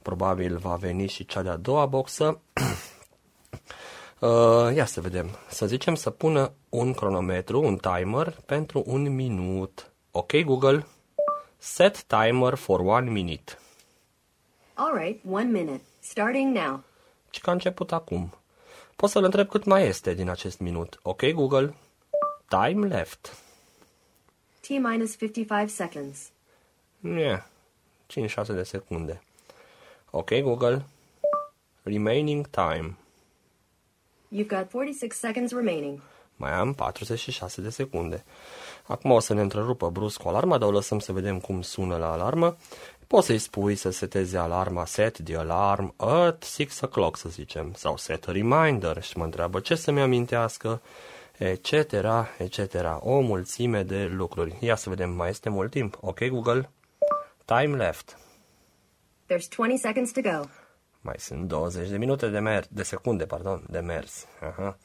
probabil 0.03 0.57
va 0.57 0.75
veni 0.75 1.09
și 1.09 1.27
cea 1.27 1.43
de-a 1.43 1.57
doua 1.57 1.87
boxă. 1.87 2.41
Uh, 4.21 4.75
ia 4.75 4.85
să 4.85 5.01
vedem. 5.01 5.39
Să 5.49 5.67
zicem 5.67 5.95
să 5.95 6.11
pună 6.11 6.53
un 6.69 6.93
cronometru, 6.93 7.63
un 7.63 7.77
timer 7.77 8.37
pentru 8.47 8.83
un 8.87 9.15
minut. 9.15 9.93
Ok, 10.11 10.37
Google? 10.37 10.87
Set 11.59 12.03
timer 12.03 12.55
for 12.55 12.81
one 12.81 13.11
minute. 13.11 13.59
All 14.75 14.99
right, 14.99 15.25
one 15.31 15.45
minute. 15.45 15.83
Starting 16.01 16.57
now. 16.57 16.83
Și 17.31 17.41
că 17.41 17.51
a 17.51 17.53
început 17.53 17.93
acum. 17.93 18.35
Pot 18.97 19.11
să-l 19.11 19.25
întreb 19.25 19.49
cât 19.49 19.65
mai 19.65 19.87
este 19.87 20.15
din 20.15 20.29
acest 20.29 20.59
minut. 20.59 20.99
Ok, 21.03 21.31
Google? 21.31 21.75
Time 22.49 22.87
left. 22.87 23.37
T 24.61 24.69
minus 24.69 25.17
55 25.17 25.71
seconds. 25.71 26.19
Yeah. 27.01 27.43
5-6 28.07 28.47
de 28.47 28.63
secunde. 28.63 29.23
Ok, 30.11 30.35
Google? 30.35 30.85
Remaining 31.83 32.47
time. 32.47 32.97
You've 34.33 34.47
got 34.47 34.69
46 34.69 35.19
seconds 35.19 35.53
remaining. 35.53 36.01
Mai 36.37 36.53
am 36.53 36.75
46 36.75 37.61
de 37.61 37.71
secunde. 37.71 38.25
Acum 38.87 39.11
o 39.11 39.19
să 39.19 39.35
ne 39.35 39.41
întrerupă 39.41 39.91
brusc 39.91 40.27
alarma, 40.27 40.59
dar 40.59 40.69
o 40.69 40.73
lăsăm 40.73 40.99
să 40.99 41.13
vedem 41.13 41.41
cum 41.41 41.63
sună 41.63 41.97
la 41.97 42.13
alarmă. 42.13 42.57
Poți 43.07 43.27
să-i 43.27 43.39
spui 43.39 43.75
să 43.75 43.91
seteze 43.91 44.39
alarma, 44.39 44.85
set 44.85 45.25
the 45.25 45.37
alarm 45.37 45.95
at 45.97 46.43
6 46.43 46.87
o'clock, 46.87 47.15
să 47.15 47.29
zicem, 47.29 47.73
sau 47.77 47.97
set 47.97 48.29
a 48.29 48.33
reminder 48.33 49.03
și 49.03 49.19
mă 49.19 49.25
întreabă 49.25 49.61
ce 49.61 49.75
să-mi 49.75 50.01
amintească, 50.01 50.83
etc., 51.39 51.73
etc. 52.39 52.75
O 52.99 53.21
mulțime 53.21 53.83
de 53.83 54.05
lucruri. 54.05 54.57
Ia 54.61 54.75
să 54.75 54.89
vedem, 54.89 55.11
mai 55.11 55.29
este 55.29 55.49
mult 55.49 55.71
timp. 55.71 55.99
Ok, 56.01 56.25
Google? 56.25 56.71
Time 57.45 57.77
left. 57.77 58.19
There's 59.27 59.49
20 59.57 59.79
seconds 59.79 60.13
to 60.13 60.21
go. 60.21 60.60
Mai 61.01 61.15
sunt 61.19 61.49
20 61.49 61.89
de 61.89 61.97
minute 61.97 62.29
de, 62.29 62.39
mer- 62.39 62.67
de 62.69 62.83
secunde, 62.83 63.25
pardon, 63.27 63.63
de 63.69 63.79
mers. 63.79 64.27
Aha. 64.41 64.77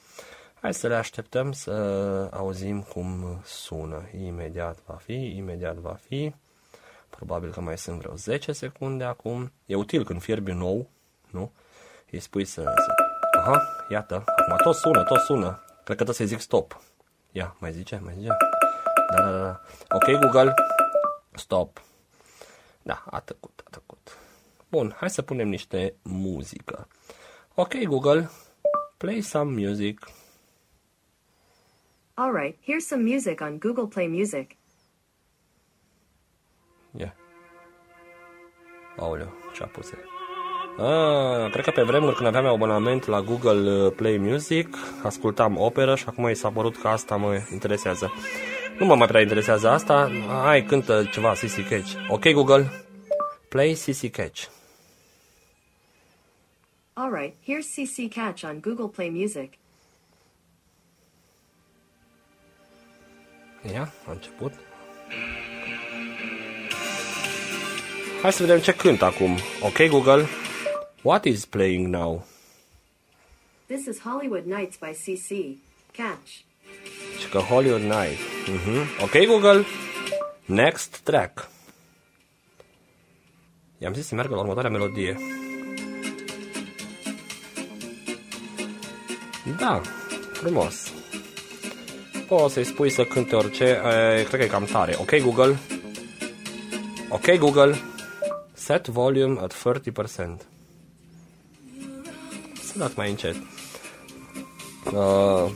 Hai 0.62 0.74
să 0.74 0.88
le 0.88 0.96
așteptăm 0.96 1.52
să 1.52 1.72
auzim 2.32 2.82
cum 2.82 3.42
sună. 3.44 4.10
Imediat 4.24 4.78
va 4.86 4.94
fi, 4.94 5.36
imediat 5.38 5.76
va 5.76 5.98
fi. 6.08 6.34
Probabil 7.10 7.52
că 7.52 7.62
mai 7.62 7.78
sunt 7.78 8.00
vreo 8.00 8.16
10 8.16 8.52
secunde 8.52 9.04
acum. 9.04 9.52
E 9.66 9.76
util 9.76 10.06
când 10.06 10.22
fierbi 10.22 10.52
un 10.52 10.58
nou, 10.58 10.90
nu? 11.32 11.52
Îi 12.12 12.20
spui 12.20 12.46
să... 12.46 12.62
să... 12.62 12.94
Aha, 13.40 13.62
iată, 13.90 14.24
acum 14.26 14.56
tot 14.64 14.76
sună, 14.76 15.04
tot 15.04 15.20
sună. 15.20 15.64
Cred 15.84 15.98
că 15.98 16.04
trebuie 16.04 16.16
să-i 16.16 16.26
zic 16.26 16.40
stop. 16.40 16.82
Ia, 17.32 17.56
mai 17.60 17.72
zice, 17.72 18.00
mai 18.04 18.14
zice. 18.18 18.28
Da, 19.16 19.22
da, 19.32 19.40
da. 19.42 19.62
Ok, 19.90 20.20
Google, 20.20 20.54
stop. 21.34 21.82
Da, 22.82 23.04
a 23.10 23.20
tăcut, 23.20 23.62
a 23.66 23.68
tăcut. 23.72 24.18
Bun, 24.70 24.96
hai 24.98 25.10
să 25.10 25.22
punem 25.22 25.48
niște 25.48 25.96
muzică. 26.04 26.88
Ok, 27.56 27.74
Google, 27.84 28.30
play 28.98 29.22
some 29.22 29.66
music. 29.66 30.00
All 32.14 32.32
right, 32.32 32.58
here's 32.62 32.88
some 32.88 33.04
music 33.04 33.42
on 33.42 33.60
Google 33.60 33.88
Play 33.88 34.08
Music. 34.08 34.52
Ia. 36.98 37.16
Aoleu, 38.98 39.34
ce 39.54 39.64
a 39.64 39.66
pus 39.66 39.90
Ah, 40.78 41.52
cred 41.52 41.64
că 41.64 41.72
pe 41.72 41.82
vremuri 41.82 42.16
când 42.16 42.28
aveam 42.28 42.46
abonament 42.46 43.06
la 43.06 43.22
Google 43.22 43.86
uh, 43.86 43.94
Play 43.96 44.18
Music, 44.18 44.78
ascultam 45.04 45.58
operă 45.58 45.96
și 45.96 46.04
acum 46.08 46.30
i 46.30 46.36
s-a 46.36 46.50
părut 46.50 46.78
că 46.78 46.88
asta 46.88 47.16
mă 47.16 47.40
interesează. 47.52 48.12
Nu 48.80 48.86
mă 48.86 48.96
mai 48.96 49.08
prea 49.08 49.22
interesează 49.22 49.70
asta. 49.70 50.12
Hai, 50.44 50.64
cântă 50.64 51.04
ceva 51.12 51.32
CC 51.32 51.70
Catch. 51.70 51.94
Ok, 52.10 52.30
Google, 52.30 52.85
play 53.56 53.74
CC 53.74 54.12
Catch. 54.12 54.50
All 56.98 57.10
right, 57.10 57.38
here's 57.42 57.68
CC 57.70 58.12
Catch 58.12 58.44
on 58.44 58.60
Google 58.60 58.90
Play 58.90 59.10
Music. 59.10 59.58
Ia, 63.72 63.94
a 64.08 64.12
început. 64.12 64.54
Hai 68.22 68.34
să 68.34 68.42
vedem 68.44 68.60
ce 68.60 68.76
cânt 68.76 69.02
acum. 69.02 69.38
Ok, 69.62 69.88
Google, 69.90 70.26
what 71.02 71.26
is 71.26 71.46
playing 71.46 71.88
now? 71.88 72.26
This 73.66 73.86
is 73.86 74.00
Hollywood 74.00 74.46
Nights 74.46 74.78
by 74.78 74.92
CC 74.92 75.58
Catch. 75.92 76.30
Și 77.20 77.30
că 77.30 77.38
Hollywood 77.38 77.82
Night. 77.82 78.18
Mhm. 78.48 79.04
Ok, 79.04 79.26
Google, 79.26 79.66
next 80.46 81.00
track. 81.04 81.54
I-am 83.78 83.94
zis 83.94 84.08
să 84.08 84.16
meargă 84.16 84.34
la 84.34 84.40
următoarea 84.40 84.72
melodie. 84.72 85.18
Da, 89.60 89.82
frumos. 90.34 90.92
Poți 92.28 92.54
să-i 92.54 92.64
spui 92.64 92.90
să 92.90 93.04
cânte 93.04 93.36
orice, 93.36 93.64
e, 93.64 94.24
cred 94.24 94.40
că 94.40 94.46
e 94.46 94.48
cam 94.48 94.64
tare. 94.64 94.96
Ok, 95.00 95.16
Google? 95.22 95.60
Ok, 97.10 97.38
Google? 97.38 97.76
Set 98.54 98.88
volume 98.88 99.40
at 99.42 99.54
30%. 99.54 100.38
Să 102.62 102.78
dat 102.78 102.96
mai 102.96 103.10
încet. 103.10 103.36
Uh, 104.94 105.52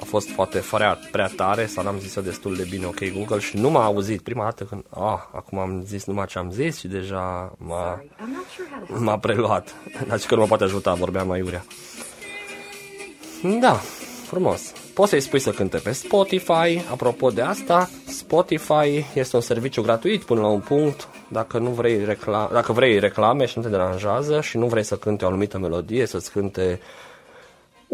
a 0.00 0.04
fost 0.04 0.30
poate 0.30 0.62
prea, 0.70 0.98
prea 1.10 1.30
tare 1.36 1.66
sau 1.66 1.84
n-am 1.84 1.98
zis-o 1.98 2.20
destul 2.20 2.56
de 2.56 2.66
bine, 2.70 2.86
ok, 2.86 3.12
Google, 3.12 3.38
și 3.38 3.56
nu 3.56 3.70
m-a 3.70 3.84
auzit 3.84 4.20
prima 4.20 4.44
dată 4.44 4.64
când, 4.64 4.84
ah, 4.90 5.18
acum 5.32 5.58
am 5.58 5.82
zis 5.86 6.04
numai 6.04 6.26
ce 6.26 6.38
am 6.38 6.50
zis 6.50 6.78
și 6.78 6.88
deja 6.88 7.52
m-a, 7.58 7.90
Sorry, 7.90 8.10
I'm 8.16 8.34
not 8.36 8.46
sure 8.54 8.68
how 8.70 8.80
to 8.80 8.92
help. 8.92 9.00
m-a 9.04 9.18
preluat. 9.18 9.74
Deci 10.10 10.24
că 10.26 10.34
nu 10.34 10.40
mă 10.40 10.46
poate 10.46 10.64
ajuta, 10.64 10.94
vorbeam 10.94 11.26
mai 11.26 11.38
iurea. 11.38 11.64
Da, 13.60 13.80
frumos. 14.26 14.72
Poți 14.94 15.10
să-i 15.10 15.20
spui 15.20 15.38
să 15.38 15.50
cânte 15.50 15.76
pe 15.76 15.92
Spotify. 15.92 16.82
Apropo 16.90 17.30
de 17.30 17.40
asta, 17.40 17.90
Spotify 18.06 19.04
este 19.14 19.36
un 19.36 19.42
serviciu 19.42 19.82
gratuit 19.82 20.22
până 20.22 20.40
la 20.40 20.46
un 20.46 20.60
punct. 20.60 21.08
Dacă, 21.28 21.58
nu 21.58 21.70
vrei 21.70 22.04
recla- 22.04 22.50
dacă 22.52 22.72
vrei 22.72 22.98
reclame 22.98 23.46
și 23.46 23.58
nu 23.58 23.62
te 23.64 23.68
deranjează 23.70 24.40
și 24.40 24.56
nu 24.56 24.66
vrei 24.66 24.82
să 24.82 24.96
cânte 24.96 25.24
o 25.24 25.28
anumită 25.28 25.58
melodie, 25.58 26.06
să-ți 26.06 26.30
cânte 26.32 26.80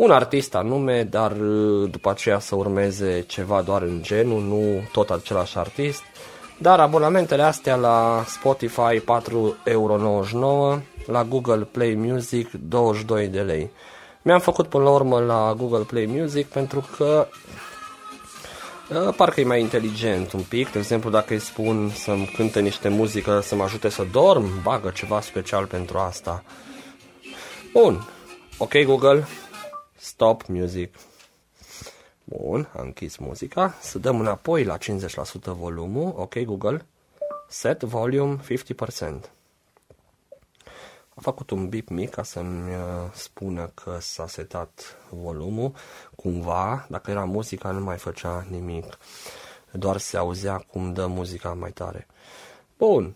un 0.01 0.11
artist 0.11 0.55
anume, 0.55 1.03
dar 1.03 1.33
uh, 1.33 1.91
după 1.91 2.11
aceea 2.11 2.39
să 2.39 2.55
urmeze 2.55 3.25
ceva 3.27 3.63
doar 3.63 3.83
în 3.83 4.03
genul, 4.03 4.43
nu 4.43 4.89
tot 4.93 5.11
același 5.11 5.59
artist. 5.59 6.03
Dar 6.59 6.81
abonamentele 6.81 7.43
astea 7.43 7.77
la 7.77 8.25
Spotify 8.27 9.01
4,99 9.01 9.05
euro, 9.65 9.97
la 11.07 11.25
Google 11.25 11.69
Play 11.71 11.95
Music 11.95 12.51
22 12.69 13.27
de 13.27 13.41
lei. 13.41 13.71
Mi-am 14.23 14.41
făcut 14.41 14.67
până 14.67 14.85
la 14.85 14.91
urmă 14.91 15.21
la 15.21 15.55
Google 15.57 15.85
Play 15.85 16.07
Music 16.07 16.47
pentru 16.47 16.89
că 16.97 17.29
uh, 18.89 19.15
parcă 19.17 19.41
e 19.41 19.45
mai 19.45 19.61
inteligent 19.61 20.33
un 20.33 20.43
pic. 20.49 20.73
De 20.73 20.79
exemplu, 20.79 21.11
dacă 21.11 21.33
îi 21.33 21.39
spun 21.39 21.91
să-mi 21.95 22.33
cânte 22.37 22.61
niște 22.61 22.89
muzică 22.89 23.41
să 23.41 23.55
mă 23.55 23.63
ajute 23.63 23.89
să 23.89 24.07
dorm, 24.13 24.63
bagă 24.63 24.91
ceva 24.95 25.21
special 25.21 25.67
pentru 25.67 25.99
asta. 25.99 26.43
Bun. 27.73 28.09
Ok, 28.59 28.83
Google. 28.85 29.27
Stop 30.03 30.47
music. 30.47 30.95
Bun, 32.25 32.71
am 32.77 32.85
închis 32.85 33.17
muzica. 33.17 33.75
Să 33.81 33.99
dăm 33.99 34.21
înapoi 34.21 34.65
la 34.65 34.79
50% 34.79 34.81
volumul. 35.45 36.15
Ok, 36.17 36.39
Google. 36.39 36.87
Set 37.49 37.83
volume 37.83 38.41
50%. 38.99 39.21
A 41.15 41.21
făcut 41.21 41.51
un 41.51 41.69
bip 41.69 41.89
mic 41.89 42.11
ca 42.11 42.23
să-mi 42.23 42.75
uh, 42.75 42.81
spună 43.13 43.71
că 43.75 43.99
s-a 44.01 44.27
setat 44.27 44.97
volumul. 45.09 45.73
Cumva, 46.17 46.87
dacă 46.89 47.11
era 47.11 47.25
muzica, 47.25 47.71
nu 47.71 47.81
mai 47.81 47.97
făcea 47.97 48.47
nimic. 48.51 48.99
Doar 49.71 49.97
se 49.97 50.17
auzea 50.17 50.59
cum 50.59 50.93
dă 50.93 51.07
muzica 51.07 51.53
mai 51.53 51.71
tare. 51.71 52.07
Bun. 52.79 53.15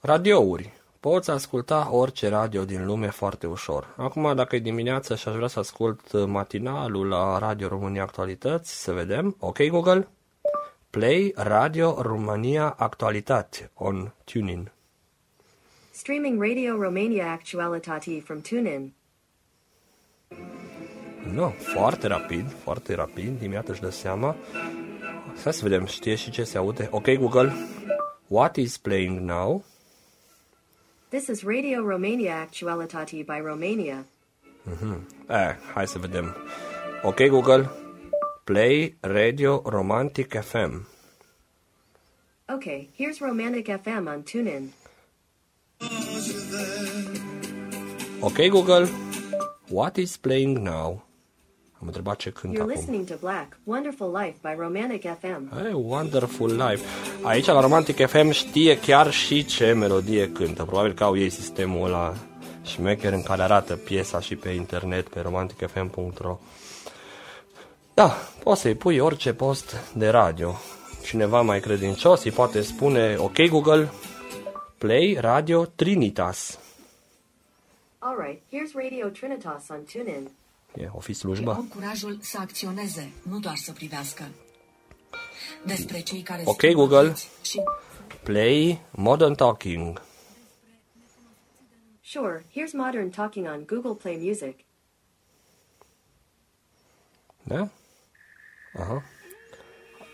Radiouri. 0.00 0.72
Poți 1.06 1.30
asculta 1.30 1.88
orice 1.92 2.28
radio 2.28 2.64
din 2.64 2.86
lume 2.86 3.08
foarte 3.10 3.46
ușor. 3.46 3.94
Acum, 3.96 4.34
dacă 4.34 4.56
e 4.56 4.58
dimineață 4.58 5.14
și 5.14 5.28
aș 5.28 5.34
vrea 5.34 5.46
să 5.46 5.58
ascult 5.58 6.26
matinalul 6.26 7.08
la 7.08 7.38
Radio 7.38 7.68
România 7.68 8.02
Actualități, 8.02 8.82
să 8.82 8.92
vedem. 8.92 9.36
Ok, 9.38 9.62
Google? 9.62 10.08
Play 10.90 11.32
Radio 11.36 12.02
România 12.02 12.74
Actualitate 12.78 13.70
on 13.74 14.14
TuneIn. 14.24 14.72
Streaming 15.90 16.42
Radio 16.42 16.82
Romania 16.82 17.30
Actualitate 17.30 18.20
from 18.24 18.40
TuneIn. 18.40 18.94
Nu, 21.32 21.48
foarte 21.48 22.06
rapid, 22.06 22.52
foarte 22.62 22.94
rapid, 22.94 23.42
imediat 23.42 23.68
își 23.68 23.80
dă 23.80 23.90
seama. 23.90 24.36
Să 25.34 25.50
să 25.50 25.60
vedem, 25.62 25.84
știe 25.84 26.14
și 26.14 26.30
ce 26.30 26.44
se 26.44 26.58
aude. 26.58 26.88
Ok, 26.90 27.10
Google, 27.10 27.52
what 28.26 28.56
is 28.56 28.76
playing 28.76 29.18
now? 29.18 29.64
This 31.10 31.28
is 31.28 31.44
Radio 31.44 31.82
Romania 31.82 32.32
Actualitate 32.32 33.24
by 33.24 33.38
Romania. 33.40 34.04
Eh, 35.28 35.54
hai 35.74 35.86
să 35.86 35.98
vedem. 35.98 36.36
Ok, 37.02 37.26
Google, 37.28 37.70
play 38.44 38.96
Radio 39.00 39.62
Romantic 39.64 40.34
FM. 40.34 40.86
Okay, 42.48 42.88
here's 42.98 43.20
Romantic 43.20 43.66
FM 43.82 44.06
on 44.06 44.22
TuneIn. 44.22 44.72
Ok, 48.20 48.48
Google, 48.48 48.88
what 49.68 49.96
is 49.96 50.16
playing 50.16 50.62
now? 50.62 51.05
Am 51.86 51.92
întrebat 51.92 52.16
ce 52.18 52.30
cânt 52.30 52.52
You're 52.54 52.60
acum. 52.60 52.72
listening 52.72 53.06
to 53.06 53.14
Black, 53.20 53.58
Wonderful 53.64 54.18
Life 54.22 54.36
by 54.42 54.54
Romantic 54.58 55.02
FM. 55.20 55.54
Hey, 55.62 55.72
wonderful 55.72 56.50
life. 56.50 56.84
Aici 57.22 57.46
la 57.46 57.60
Romantic 57.60 58.06
FM 58.06 58.30
știe 58.30 58.78
chiar 58.78 59.10
și 59.12 59.44
ce 59.44 59.72
melodie 59.72 60.28
cântă. 60.32 60.64
Probabil 60.64 60.92
că 60.94 61.04
au 61.04 61.16
ei 61.18 61.30
sistemul 61.30 61.86
ăla 61.86 62.14
șmecher 62.62 63.12
în 63.12 63.22
care 63.22 63.42
arată 63.42 63.76
piesa 63.76 64.20
și 64.20 64.36
pe 64.36 64.48
internet 64.48 65.08
pe 65.08 65.20
romanticfm.ro 65.20 66.38
Da, 67.94 68.12
poți 68.42 68.60
să-i 68.60 68.74
pui 68.74 68.98
orice 68.98 69.32
post 69.32 69.76
de 69.94 70.08
radio. 70.08 70.54
Cineva 71.04 71.40
mai 71.40 71.60
credincios 71.60 72.24
îi 72.24 72.30
poate 72.30 72.60
spune 72.60 73.16
Ok 73.18 73.48
Google, 73.48 73.90
play 74.78 75.16
Radio 75.20 75.64
Trinitas. 75.64 76.58
Alright, 77.98 78.40
here's 78.52 78.72
Radio 78.74 79.08
Trinitas 79.08 79.64
on 79.70 79.78
TuneIn. 79.92 80.30
E, 80.74 80.88
o 80.92 81.00
fi 81.00 81.10
Au 81.10 81.14
slujba? 81.14 81.64
curajul 81.74 82.18
să 82.20 82.38
acționeze, 82.38 83.12
nu 83.22 83.38
doar 83.38 83.56
să 83.56 83.72
privească. 83.72 84.24
Despre 85.64 86.00
cei 86.00 86.22
care 86.22 86.42
Ok, 86.44 86.54
schimbă 86.58 86.76
Google. 86.80 87.02
vieți 87.06 87.28
Și 87.42 87.62
Play 88.22 88.80
Modern 88.90 89.34
Talking. 89.34 90.02
Sure, 92.02 92.44
here's 92.50 92.72
Modern 92.72 93.10
Talking 93.10 93.46
on 93.46 93.64
Google 93.66 93.94
Play 93.94 94.16
Music. 94.22 94.58
Da? 97.42 97.68
Aha. 98.78 99.02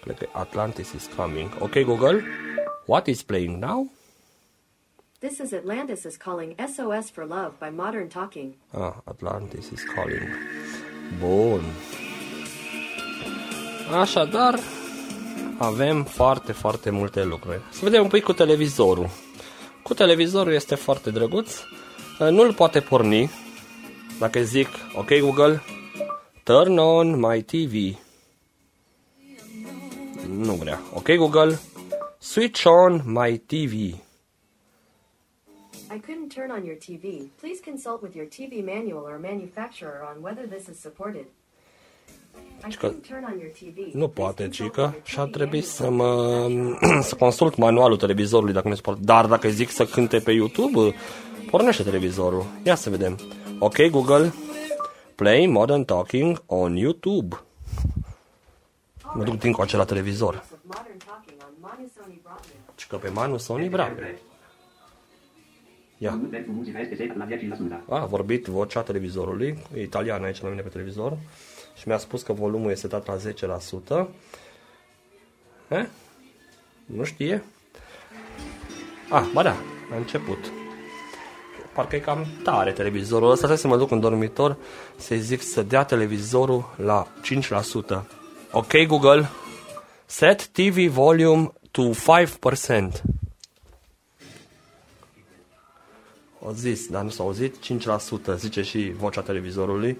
Cred 0.02 0.18
că 0.18 0.28
Atlantis 0.32 0.92
is 0.92 1.06
coming. 1.16 1.50
Ok, 1.60 1.78
Google. 1.78 2.22
What 2.86 3.06
is 3.06 3.22
playing 3.22 3.62
now? 3.64 3.90
This 5.22 5.38
is 5.38 5.52
Atlantis 5.52 6.04
is 6.04 6.16
calling 6.16 6.56
SOS 6.58 7.10
for 7.10 7.24
Love 7.24 7.52
by 7.60 7.70
Modern 7.70 8.08
Talking. 8.08 8.54
Ah, 8.72 8.94
Atlantis 9.04 9.70
is 9.70 9.84
calling. 9.94 10.28
Bun. 11.20 11.62
Așadar, 14.00 14.58
avem 15.58 16.04
foarte, 16.04 16.52
foarte 16.52 16.90
multe 16.90 17.24
lucruri. 17.24 17.60
Să 17.70 17.80
vedem 17.82 18.02
un 18.02 18.08
pic 18.08 18.22
cu 18.22 18.32
televizorul. 18.32 19.08
Cu 19.82 19.94
televizorul 19.94 20.52
este 20.52 20.74
foarte 20.74 21.10
drăguț. 21.10 21.60
Nu-l 22.18 22.54
poate 22.54 22.80
porni. 22.80 23.30
Dacă 24.18 24.42
zic, 24.42 24.68
ok 24.94 25.18
Google, 25.18 25.62
turn 26.42 26.78
on 26.78 27.18
my 27.18 27.42
TV. 27.42 27.98
Nu 30.28 30.52
vrea. 30.52 30.80
Ok 30.94 31.10
Google, 31.10 31.58
switch 32.18 32.64
on 32.64 33.02
my 33.04 33.36
TV. 33.38 34.01
I 35.94 35.98
couldn't 36.06 36.30
turn 36.34 36.50
on 36.50 36.64
your 36.64 36.76
TV. 36.88 37.04
Please 37.40 37.60
consult 37.70 38.02
with 38.02 38.14
your 38.16 38.26
TV 38.38 38.64
manual 38.74 39.04
or 39.10 39.18
manufacturer 39.32 39.98
on 40.10 40.22
whether 40.22 40.44
this 40.54 40.64
is 40.72 40.80
supported. 40.80 41.24
I 42.66 42.70
Cică- 42.70 42.86
couldn't 42.86 43.06
turn 43.08 43.24
on 43.24 43.38
your 43.38 43.50
TV. 43.60 43.76
Nu 43.92 44.08
Please 44.08 44.20
poate, 44.20 44.42
consult 44.44 44.52
cică, 44.52 44.80
with 44.82 44.94
your 44.94 45.06
și 45.06 45.18
ar 45.18 45.26
TV 45.26 45.32
trebui 45.32 45.60
manual 45.60 45.62
să 45.62 45.90
mă 45.90 47.00
să 47.08 47.14
consult 47.14 47.56
manualul 47.56 47.96
televizorului 47.96 48.52
dacă 48.52 48.68
nu 48.68 48.74
se 48.74 48.80
poate. 48.80 49.00
Dar 49.02 49.26
dacă 49.26 49.48
zic 49.48 49.70
să 49.70 49.84
cânte 49.86 50.18
pe 50.18 50.32
YouTube, 50.32 50.94
pornește 51.50 51.82
televizorul. 51.82 52.44
Ia 52.62 52.74
să 52.74 52.90
vedem. 52.90 53.18
Ok, 53.58 53.82
Google, 53.90 54.32
play 55.14 55.46
Modern 55.46 55.84
Talking 55.84 56.42
on 56.46 56.76
YouTube. 56.76 57.40
Mă 59.14 59.24
duc 59.24 59.38
din 59.38 59.52
coace 59.52 59.76
la 59.76 59.84
televizor. 59.84 60.44
with 60.50 60.58
Modern 60.62 60.96
Talking 61.06 61.36
on 61.42 61.52
Manu 61.60 61.88
Sony 61.96 62.20
Broadband. 62.22 62.76
Și 62.76 62.86
că 62.86 62.96
pe 62.96 63.08
Manu 63.08 63.36
Sony, 63.36 63.68
bravo. 63.68 63.90
Ia. 66.02 66.20
A, 67.88 68.00
a 68.00 68.04
vorbit 68.04 68.46
vocea 68.46 68.82
televizorului, 68.82 69.58
e 69.74 69.82
italian 69.82 70.24
aici 70.24 70.40
la 70.40 70.48
mine 70.48 70.60
pe 70.60 70.68
televizor 70.68 71.18
și 71.76 71.88
mi-a 71.88 71.98
spus 71.98 72.22
că 72.22 72.32
volumul 72.32 72.70
este 72.70 72.86
dat 72.86 73.06
la 73.06 73.16
10%. 74.04 74.06
He? 75.68 75.88
Nu 76.84 77.04
știe? 77.04 77.42
Ah, 79.10 79.30
ba 79.32 79.42
da, 79.42 79.56
a 79.92 79.96
început. 79.96 80.38
Parcă 81.74 81.96
e 81.96 81.98
cam 81.98 82.26
tare 82.42 82.72
televizorul 82.72 83.30
ăsta, 83.30 83.46
trebuie 83.46 83.58
să 83.58 83.68
mă 83.68 83.76
duc 83.76 83.90
în 83.90 84.00
dormitor 84.00 84.56
să-i 84.96 85.20
zic 85.20 85.42
să 85.42 85.62
dea 85.62 85.84
televizorul 85.84 86.74
la 86.76 87.06
5%. 87.98 88.02
Ok, 88.52 88.86
Google, 88.86 89.28
set 90.06 90.46
TV 90.46 90.76
volume 90.88 91.52
to 91.70 91.82
5%. 91.90 93.21
O 96.44 96.52
zis, 96.52 96.86
dar 96.88 97.02
nu 97.02 97.08
s-a 97.08 97.22
auzit, 97.22 97.56
5%, 98.32 98.36
zice 98.36 98.62
și 98.62 98.92
vocea 98.96 99.20
televizorului, 99.20 99.98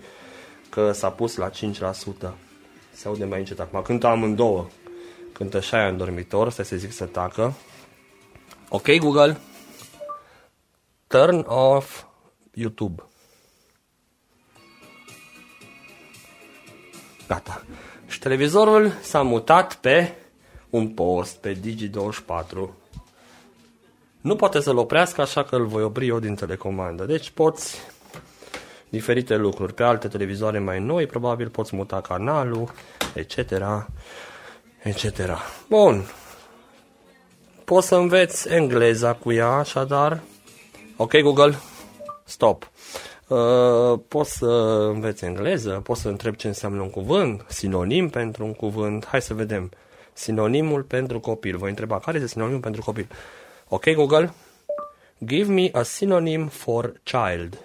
că 0.68 0.92
s-a 0.92 1.10
pus 1.10 1.36
la 1.36 1.50
5%. 1.50 1.52
Se 2.92 3.08
aude 3.08 3.24
mai 3.24 3.38
încet 3.38 3.60
acum. 3.60 3.82
Cântă 3.82 4.06
amândouă. 4.06 4.66
Cântă 5.32 5.60
și 5.60 5.74
aia 5.74 5.88
în 5.88 5.96
dormitor, 5.96 6.50
stai 6.50 6.64
să 6.64 6.76
zic 6.76 6.92
să 6.92 7.04
tacă. 7.04 7.54
Ok, 8.68 8.96
Google. 8.98 9.40
Turn 11.06 11.44
off 11.48 12.04
YouTube. 12.52 13.02
Gata. 17.28 17.64
Și 18.06 18.18
televizorul 18.18 18.92
s-a 19.02 19.22
mutat 19.22 19.74
pe 19.74 20.14
un 20.70 20.88
post, 20.88 21.36
pe 21.36 21.60
Digi24. 21.60 22.81
Nu 24.22 24.36
poate 24.36 24.60
să-l 24.60 24.76
oprească, 24.76 25.20
așa 25.20 25.42
că 25.42 25.56
îl 25.56 25.66
voi 25.66 25.82
opri 25.82 26.06
eu 26.06 26.18
din 26.18 26.34
telecomandă. 26.34 27.04
Deci 27.04 27.30
poți 27.30 27.80
diferite 28.88 29.36
lucruri. 29.36 29.74
Pe 29.74 29.82
alte 29.82 30.08
televizoare 30.08 30.58
mai 30.58 30.80
noi, 30.80 31.06
probabil 31.06 31.48
poți 31.48 31.76
muta 31.76 32.00
canalul, 32.00 32.70
etc. 33.14 33.36
etc. 34.82 35.18
Bun. 35.68 36.04
Poți 37.64 37.86
să 37.86 37.94
înveți 37.94 38.48
engleza 38.52 39.12
cu 39.12 39.32
ea, 39.32 39.48
așadar. 39.48 40.20
Ok, 40.96 41.20
Google, 41.20 41.54
stop. 42.24 42.70
Uh, 43.26 43.98
poți 44.08 44.36
să 44.36 44.46
înveți 44.92 45.24
engleză, 45.24 45.70
poți 45.70 46.00
să 46.00 46.08
întrebi 46.08 46.36
ce 46.36 46.46
înseamnă 46.46 46.82
un 46.82 46.90
cuvânt, 46.90 47.44
sinonim 47.48 48.08
pentru 48.08 48.44
un 48.44 48.54
cuvânt. 48.54 49.06
Hai 49.06 49.22
să 49.22 49.34
vedem. 49.34 49.70
Sinonimul 50.12 50.82
pentru 50.82 51.20
copil. 51.20 51.56
Voi 51.56 51.68
întreba 51.68 51.98
care 51.98 52.16
este 52.16 52.28
sinonimul 52.28 52.60
pentru 52.60 52.82
copil. 52.82 53.06
Ok, 53.74 53.94
Google, 53.94 54.30
give 55.18 55.50
me 55.50 55.70
a 55.72 55.82
synonym 55.82 56.48
for 56.48 57.00
child. 57.04 57.58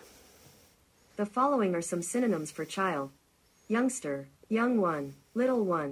The 1.16 1.26
following 1.26 1.74
are 1.74 1.82
some 1.82 2.02
synonyms 2.02 2.52
for 2.52 2.66
child 2.66 3.10
youngster, 3.68 4.28
young 4.48 4.80
one, 4.80 5.14
little 5.34 5.62
one. 5.68 5.92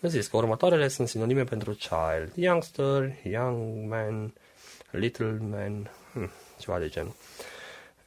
Eu 0.00 0.10
zis 0.10 0.26
că 0.26 0.36
următoarele 0.36 0.88
sunt 0.88 1.08
sinonime 1.08 1.44
pentru 1.44 1.72
child. 1.72 2.32
Youngster, 2.34 3.16
young 3.22 3.88
man, 3.88 4.32
little 4.90 5.38
man, 5.40 5.90
hm, 6.12 6.30
ceva 6.58 6.78
de 6.78 6.88
genul. 6.88 7.14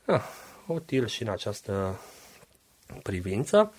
Ah, 0.05 0.23
util 0.67 1.07
și 1.07 1.21
în 1.21 1.29
această 1.29 1.99
privință. 3.03 3.73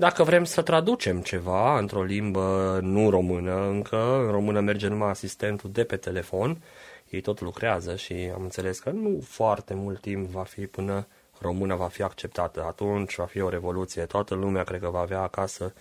Dacă 0.00 0.22
vrem 0.22 0.44
să 0.44 0.62
traducem 0.62 1.20
ceva 1.20 1.78
într-o 1.78 2.02
limbă 2.02 2.78
nu 2.82 3.10
română 3.10 3.68
încă, 3.68 4.22
în 4.24 4.30
română 4.30 4.60
merge 4.60 4.88
numai 4.88 5.08
asistentul 5.08 5.70
de 5.72 5.84
pe 5.84 5.96
telefon, 5.96 6.62
ei 7.08 7.20
tot 7.20 7.40
lucrează 7.40 7.96
și 7.96 8.30
am 8.34 8.42
înțeles 8.42 8.78
că 8.78 8.90
nu 8.90 9.20
foarte 9.26 9.74
mult 9.74 10.00
timp 10.00 10.28
va 10.28 10.42
fi 10.42 10.66
până 10.66 11.06
româna 11.40 11.74
va 11.74 11.86
fi 11.86 12.02
acceptată. 12.02 12.64
Atunci 12.66 13.14
va 13.14 13.24
fi 13.24 13.40
o 13.40 13.48
revoluție. 13.48 14.04
Toată 14.04 14.34
lumea 14.34 14.64
cred 14.64 14.80
că 14.80 14.88
va 14.88 15.00
avea 15.00 15.20
acasă 15.20 15.74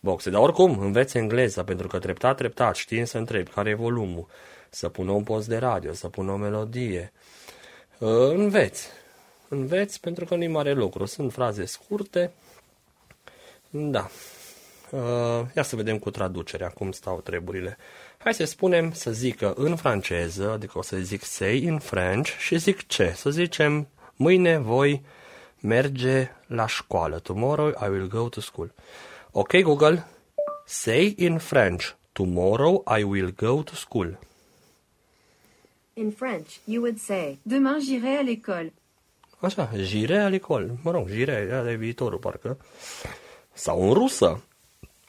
boxe. 0.00 0.30
Dar 0.30 0.40
oricum, 0.40 0.78
înveți 0.78 1.16
engleza, 1.16 1.64
pentru 1.64 1.86
că 1.86 1.98
treptat, 1.98 2.36
treptat 2.36 2.74
știi 2.74 3.06
să 3.06 3.18
întrebi 3.18 3.50
care 3.50 3.70
e 3.70 3.74
volumul, 3.74 4.26
să 4.70 4.88
pună 4.88 5.10
un 5.10 5.22
post 5.22 5.48
de 5.48 5.56
radio, 5.56 5.92
să 5.92 6.08
pună 6.08 6.32
o 6.32 6.36
melodie. 6.36 7.12
Uh, 7.98 8.30
Înveți. 8.34 8.88
Înveți 9.48 10.00
pentru 10.00 10.24
că 10.24 10.34
nu-i 10.34 10.48
mare 10.48 10.72
lucru. 10.72 11.04
Sunt 11.04 11.32
fraze 11.32 11.64
scurte. 11.64 12.32
Da. 13.74 14.10
Uh, 14.90 15.00
Ia 15.56 15.62
să 15.62 15.76
vedem 15.76 15.98
cu 15.98 16.10
traducerea 16.10 16.68
cum 16.68 16.92
stau 16.92 17.20
treburile. 17.20 17.76
Hai 18.18 18.34
să 18.34 18.44
spunem 18.44 18.92
să 18.92 19.12
zică 19.12 19.52
în 19.56 19.76
franceză, 19.76 20.50
adică 20.50 20.78
o 20.78 20.82
să 20.82 20.96
zic 20.96 21.22
say 21.24 21.62
in 21.62 21.78
French 21.78 22.30
și 22.38 22.58
zic 22.58 22.86
ce? 22.86 23.12
Să 23.16 23.30
zicem 23.30 23.88
mâine 24.16 24.58
voi 24.58 25.02
merge 25.60 26.30
la 26.46 26.66
școală. 26.66 27.18
Tomorrow 27.18 27.68
I 27.68 27.88
will 27.88 28.08
go 28.08 28.28
to 28.28 28.40
school. 28.40 28.74
Ok, 29.30 29.56
Google, 29.56 30.06
say 30.66 31.14
in 31.18 31.38
French. 31.38 31.94
Tomorrow 32.12 32.84
I 32.98 33.02
will 33.02 33.34
go 33.36 33.62
to 33.62 33.74
school. 33.74 34.18
In 35.94 36.10
French, 36.10 36.48
you 36.64 36.82
would 36.82 36.98
say, 36.98 37.38
Demain, 37.42 37.78
j'irai 37.80 38.16
à 38.16 38.22
l'école. 38.22 38.72
Așa, 39.40 39.70
jire 39.76 40.18
à 40.18 40.30
l'école. 40.30 40.70
Mă 40.82 40.90
rog, 40.90 41.08
jire 41.08 41.32
era 41.32 41.62
de 41.62 41.74
viitorul, 41.74 42.18
parcă. 42.18 42.56
Sau 43.53 43.87
în 43.87 43.93
rusă. 43.93 44.43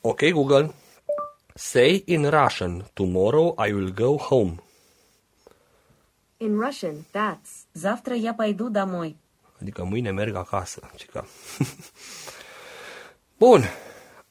Ok, 0.01 0.25
Google. 0.31 0.75
Say 1.55 2.03
in 2.07 2.31
Russian. 2.31 2.91
Tomorrow 2.93 3.55
I 3.67 3.73
will 3.73 3.93
go 3.95 4.17
home. 4.17 4.55
in 6.41 6.61
Russian, 6.61 7.05
that's, 7.12 7.67
Завтра 7.73 8.14
я 8.14 8.33
пойду 8.33 8.69
домой. 8.71 9.17
Adică 9.61 9.85
mâine 9.85 10.11
merg 10.11 10.35
acasă. 10.35 10.91
Cica. 10.97 11.27
Bun. 13.38 13.62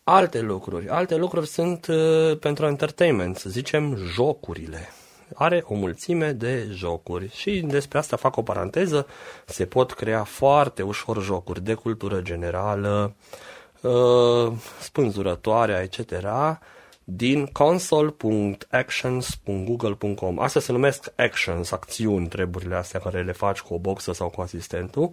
Alte 0.03 0.41
lucruri. 0.41 0.89
Alte 0.89 1.15
lucruri 1.15 1.47
sunt 1.47 1.88
uh, 1.88 2.38
pentru 2.39 2.65
entertainment, 2.65 3.38
să 3.38 3.49
zicem 3.49 3.95
jocurile. 3.95 4.89
Are 5.33 5.63
o 5.67 5.73
mulțime 5.73 6.31
de 6.31 6.67
jocuri 6.71 7.29
și 7.36 7.60
despre 7.60 7.97
asta 7.97 8.17
fac 8.17 8.38
o 8.38 8.41
paranteză. 8.41 9.07
Se 9.45 9.65
pot 9.65 9.93
crea 9.93 10.23
foarte 10.23 10.81
ușor 10.81 11.21
jocuri 11.21 11.63
de 11.63 11.73
cultură 11.73 12.21
generală, 12.21 13.15
uh, 13.15 13.38
spânzurătoare, 14.80 15.88
etc 15.90 16.24
din 17.04 17.46
console.actions.google.com. 17.46 20.40
Astea 20.40 20.60
se 20.60 20.72
numesc 20.72 21.12
actions, 21.16 21.70
acțiuni, 21.70 22.28
treburile 22.28 22.74
astea 22.74 23.00
care 23.00 23.22
le 23.22 23.32
faci 23.32 23.60
cu 23.60 23.74
o 23.74 23.78
boxă 23.78 24.12
sau 24.12 24.28
cu 24.28 24.40
asistentul. 24.40 25.12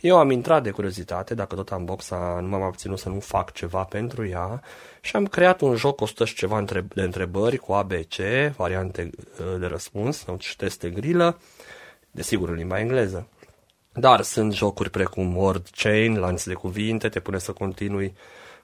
Eu 0.00 0.18
am 0.18 0.30
intrat 0.30 0.62
de 0.62 0.70
curiozitate, 0.70 1.34
dacă 1.34 1.54
tot 1.54 1.72
am 1.72 1.84
boxa, 1.84 2.38
nu 2.40 2.48
m-am 2.48 2.62
abținut 2.62 2.98
să 2.98 3.08
nu 3.08 3.20
fac 3.20 3.52
ceva 3.52 3.84
pentru 3.84 4.26
ea 4.26 4.62
și 5.00 5.16
am 5.16 5.26
creat 5.26 5.60
un 5.60 5.76
joc 5.76 6.00
100 6.00 6.24
și 6.24 6.34
ceva 6.34 6.64
de 6.94 7.02
întrebări 7.02 7.56
cu 7.56 7.72
ABC, 7.72 8.14
variante 8.56 9.10
uh, 9.40 9.46
de 9.58 9.66
răspuns, 9.66 10.24
și 10.38 10.56
teste 10.56 10.90
grilă, 10.90 11.38
desigur 12.10 12.48
în 12.48 12.54
limba 12.54 12.80
engleză. 12.80 13.28
Dar 13.94 14.20
sunt 14.20 14.52
jocuri 14.52 14.90
precum 14.90 15.36
Word 15.36 15.68
Chain, 15.76 16.18
lanț 16.18 16.44
de 16.44 16.54
cuvinte, 16.54 17.08
te 17.08 17.20
pune 17.20 17.38
să 17.38 17.52
continui 17.52 18.14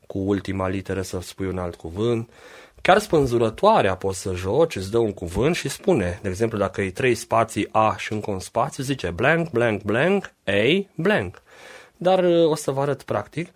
cu 0.06 0.18
ultima 0.18 0.68
literă 0.68 1.02
să 1.02 1.20
spui 1.20 1.46
un 1.46 1.58
alt 1.58 1.74
cuvânt. 1.74 2.30
Chiar 2.82 2.98
spânzurătoarea 2.98 3.96
poți 3.96 4.20
să 4.20 4.34
joci, 4.34 4.76
îți 4.76 4.90
dă 4.90 4.98
un 4.98 5.12
cuvânt 5.12 5.54
și 5.54 5.68
spune, 5.68 6.18
de 6.22 6.28
exemplu, 6.28 6.58
dacă 6.58 6.80
e 6.82 6.90
trei 6.90 7.14
spații 7.14 7.68
A 7.72 7.94
și 7.98 8.12
încă 8.12 8.30
un 8.30 8.38
spațiu, 8.38 8.82
zice 8.82 9.10
blank, 9.10 9.50
blank, 9.50 9.82
blank, 9.82 10.32
A, 10.44 10.86
blank. 10.94 11.42
Dar 11.96 12.24
uh, 12.24 12.50
o 12.50 12.54
să 12.54 12.70
vă 12.70 12.80
arăt 12.80 13.02
practic. 13.02 13.48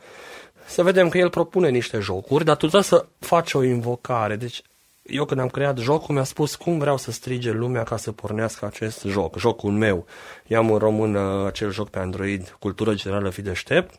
Să 0.66 0.82
vedem 0.82 1.08
că 1.08 1.18
el 1.18 1.30
propune 1.30 1.68
niște 1.68 1.98
jocuri, 1.98 2.44
dar 2.44 2.56
tu 2.56 2.60
trebuie 2.60 2.82
să 2.82 3.06
faci 3.18 3.54
o 3.54 3.62
invocare. 3.62 4.36
Deci 4.36 4.62
eu 5.06 5.24
când 5.24 5.40
am 5.40 5.48
creat 5.48 5.78
jocul 5.78 6.14
mi-a 6.14 6.24
spus 6.24 6.54
cum 6.54 6.78
vreau 6.78 6.96
să 6.96 7.10
strige 7.10 7.50
lumea 7.50 7.82
ca 7.82 7.96
să 7.96 8.12
pornească 8.12 8.64
acest 8.64 9.02
joc, 9.02 9.38
jocul 9.38 9.72
meu. 9.72 10.06
Eu 10.46 10.58
am 10.58 10.70
în 10.72 10.78
română 10.78 11.44
acel 11.46 11.70
joc 11.70 11.88
pe 11.88 11.98
Android, 11.98 12.56
Cultură 12.58 12.94
Generală 12.94 13.30
Fi 13.30 13.42
Deștept, 13.42 13.94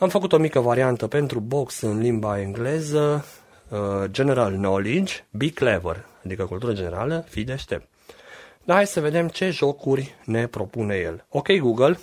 am 0.00 0.08
făcut 0.08 0.32
o 0.32 0.38
mică 0.38 0.60
variantă 0.60 1.06
pentru 1.06 1.40
box 1.40 1.80
în 1.80 1.98
limba 1.98 2.40
engleză, 2.40 3.24
uh, 3.68 3.78
General 4.10 4.52
Knowledge, 4.52 5.14
Be 5.30 5.50
Clever, 5.50 6.06
adică 6.24 6.44
cultură 6.44 6.72
generală, 6.72 7.24
fi 7.28 7.44
deștept. 7.44 7.88
Dar 8.64 8.76
hai 8.76 8.86
să 8.86 9.00
vedem 9.00 9.28
ce 9.28 9.50
jocuri 9.50 10.14
ne 10.24 10.46
propune 10.46 10.96
el. 10.96 11.24
Ok, 11.28 11.52
Google, 11.52 11.98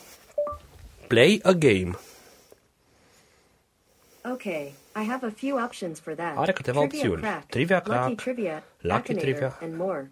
play 1.08 1.40
a 1.44 1.52
game. 1.52 2.00
Okay, 4.34 4.74
I 5.02 5.04
have 5.10 5.26
a 5.28 5.30
few 5.30 5.64
options 5.64 6.00
for 6.00 6.14
that. 6.16 6.38
Are 6.38 6.52
câteva 6.54 6.80
trivia 6.88 7.00
opțiuni. 7.00 7.22
Crack, 7.22 7.46
Trivia 7.46 7.80
Crack, 7.82 8.02
Lucky 8.02 8.16
Trivia, 8.16 8.64
Lucky 8.82 9.02
Akinator, 9.14 9.20
Trivia. 9.22 9.58
and 9.62 9.76
more. 9.78 10.12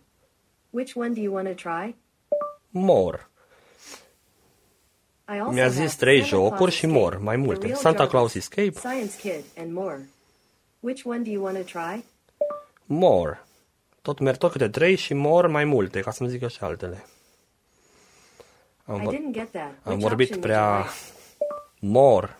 Which 0.69 0.95
one 0.95 1.13
do 1.13 1.21
you 1.21 1.33
want 1.33 1.47
to 1.47 1.69
try? 1.69 1.95
More. 2.69 3.27
I 5.27 5.37
also 5.39 5.51
Mi-a 5.51 5.63
have 5.63 5.75
zis 5.75 5.95
trei 5.95 6.19
Santa 6.21 6.35
jocuri 6.35 6.57
Claus 6.57 6.73
și 6.73 6.85
Escape, 6.85 6.99
more, 6.99 7.17
mai 7.17 7.35
The 7.35 7.45
multe. 7.45 7.65
Real 7.65 7.77
Santa 7.77 7.97
Jarvis, 7.97 8.11
Claus 8.11 8.33
Escape, 8.33 8.71
Science 8.71 9.17
Kid, 9.21 9.43
and 9.57 9.73
more. 9.73 10.09
Which 10.79 11.05
one 11.05 11.19
do 11.19 11.29
you 11.29 11.43
want 11.43 11.57
to 11.57 11.79
try? 11.79 12.03
more. 12.85 13.39
Tot 14.01 14.19
merg 14.19 14.37
tot 14.37 14.51
câte 14.51 14.69
trei 14.69 14.95
și 14.95 15.13
more 15.13 15.47
mai 15.47 15.63
multe, 15.65 15.99
ca 15.99 16.11
să-mi 16.11 16.29
zică 16.29 16.47
și 16.47 16.57
altele. 16.61 17.05
Am, 18.85 18.99
I 19.01 19.03
vor- 19.03 19.13
didn't 19.13 19.31
get 19.31 19.51
that. 19.51 19.73
am 19.83 19.91
Which 19.93 20.01
vorbit 20.07 20.29
option 20.29 20.29
would 20.29 20.31
you 20.31 20.41
prea 20.41 20.77
like? 20.77 20.89
more. 21.99 22.37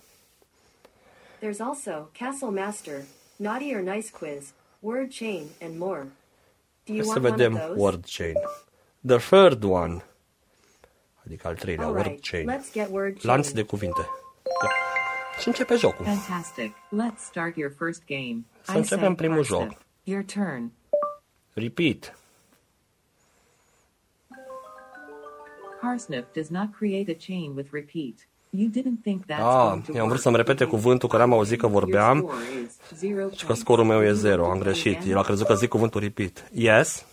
There's 1.39 1.59
also 1.59 2.09
Castle 2.13 2.51
Master, 2.51 3.05
Naughty 3.37 3.73
or 3.73 3.81
Nice 3.81 4.09
Quiz, 4.11 4.53
Word 4.81 5.11
Chain, 5.11 5.49
and 5.61 5.77
more. 5.77 6.07
Do 6.85 6.93
you 6.93 7.03
Hai 7.03 7.13
să 7.13 7.19
want 7.19 7.23
one 7.23 7.29
vedem 7.35 7.53
of 7.53 7.59
those? 7.67 7.79
word 7.81 8.03
chain. 8.05 8.33
The 9.05 9.17
third 9.17 9.63
one. 9.63 10.03
Adică 11.25 11.47
al 11.47 11.55
treilea, 11.55 11.85
All 11.85 11.93
word 11.93 12.05
right, 12.05 12.21
chain. 12.29 12.45
let's 12.49 12.71
get 12.71 12.89
word 12.89 13.13
chain. 13.19 13.31
Lanț 13.31 13.51
de 13.51 13.63
cuvinte. 13.63 14.01
Ia. 14.63 14.69
Și 15.39 15.47
începe 15.47 15.75
jocul. 15.75 16.05
Fantastic. 16.05 16.73
Let's 16.75 17.19
start 17.25 17.55
your 17.55 17.73
first 17.77 18.03
game. 18.05 18.37
Să 18.61 18.71
I 18.73 18.77
începem 18.77 19.05
say 19.05 19.15
primul 19.15 19.35
parsnip. 19.45 19.69
joc. 19.69 19.77
Your 20.03 20.23
turn. 20.23 20.71
Repeat. 21.53 22.17
Parsnip 25.81 26.33
does 26.33 26.49
not 26.49 26.73
create 26.73 27.11
a 27.11 27.15
chain 27.15 27.53
with 27.55 27.69
repeat. 27.71 28.27
You 28.49 28.69
didn't 28.69 29.01
think 29.03 29.25
that's 29.25 29.39
Ah, 29.39 29.67
going 29.69 29.83
to 29.83 29.91
i-am 29.91 30.07
vrut 30.07 30.07
work, 30.07 30.19
să-mi 30.19 30.35
repete 30.35 30.63
did 30.63 30.71
you? 30.73 30.81
cuvântul 30.81 31.09
care 31.09 31.23
am 31.23 31.33
auzit 31.33 31.59
că 31.59 31.65
Your 31.65 31.79
vorbeam 31.79 32.17
score 32.17 32.35
is 32.65 32.97
zero 32.99 33.29
și 33.29 33.39
că 33.39 33.45
points. 33.45 33.59
scorul 33.61 33.85
meu 33.85 34.01
e 34.01 34.05
Would 34.05 34.07
you 34.23 34.29
zero. 34.31 34.41
like 34.41 34.51
Am 34.51 34.57
to 34.57 34.63
play 34.63 34.73
greșit. 34.73 34.97
again? 34.97 35.11
El 35.11 35.17
a 35.17 35.21
crezut 35.23 35.47
că 35.47 35.53
zic 35.55 35.69
cuvântul 35.69 36.01
repeat. 36.01 36.49
Yes. 36.53 37.05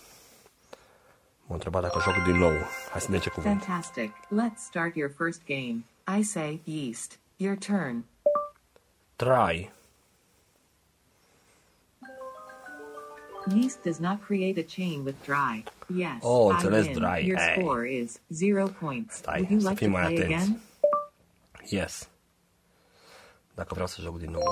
M-a 1.45 1.53
întrebat 1.53 1.81
dacă 1.81 1.99
joc 2.03 2.23
din 2.23 2.35
nou. 2.35 2.51
Hai 2.91 2.99
să 3.01 3.05
vedem 3.05 3.19
ce 3.21 3.29
cuvânt. 3.29 3.63
Fantastic. 3.63 4.11
Let's 4.11 4.57
start 4.69 4.95
your 4.95 5.11
first 5.17 5.41
game. 5.47 5.85
I 6.19 6.23
say 6.23 6.61
yeast. 6.63 7.19
Your 7.35 7.55
turn. 7.55 8.03
Try. 9.15 9.71
Yeast 13.55 13.81
does 13.83 13.97
not 13.99 14.21
create 14.25 14.57
a 14.59 14.63
chain 14.63 15.01
with 15.05 15.15
dry. 15.25 15.63
Yes. 15.97 16.17
Oh, 16.21 16.49
I 16.49 16.53
înțeles, 16.53 16.85
win. 16.85 16.93
dry. 16.93 17.25
Your 17.27 17.39
Ei. 17.39 17.61
score 17.61 17.87
is 17.91 18.19
zero 18.29 18.67
points. 18.79 19.15
Stai, 19.15 19.35
Would 19.39 19.49
you 19.51 19.59
să 19.59 19.67
like 19.69 19.83
fim 19.83 19.91
to 19.93 19.97
mai 19.99 20.13
play 20.13 20.23
atenți. 20.25 20.43
again? 20.43 20.61
Yes. 21.69 22.09
Dacă 23.55 23.73
vreau 23.73 23.87
să 23.87 24.01
joc 24.01 24.17
din 24.17 24.31
nou. 24.31 24.43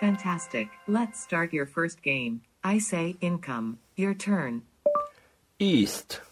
Fantastic. 0.00 0.68
Let's 0.86 1.20
start 1.20 1.52
your 1.52 1.66
first 1.66 2.00
game. 2.02 2.40
I 2.64 2.78
say 2.78 3.16
income. 3.18 3.78
Your 3.94 4.14
turn. 4.14 4.62
East. 5.56 6.22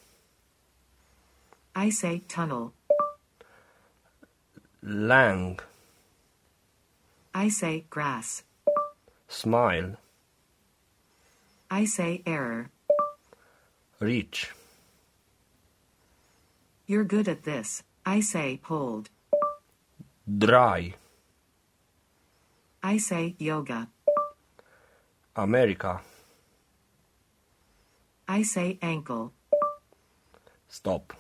I 1.75 1.91
say 1.91 2.23
tunnel. 2.27 2.73
Lang. 4.81 5.61
I 7.35 7.49
say 7.49 7.85
grass. 7.89 8.45
Smile. 9.27 9.99
I 11.71 11.85
say 11.87 12.23
error. 12.25 12.71
Reach. 13.99 14.55
You're 16.87 17.05
good 17.05 17.29
at 17.29 17.43
this. 17.43 17.83
I 18.05 18.21
say 18.21 18.59
pulled. 18.63 19.11
Dry. 20.27 20.93
I 22.83 22.99
say 22.99 23.37
yoga. 23.39 23.87
America. 25.37 26.01
I 28.27 28.43
say 28.43 28.77
ankle. 28.83 29.33
Stop. 30.69 31.13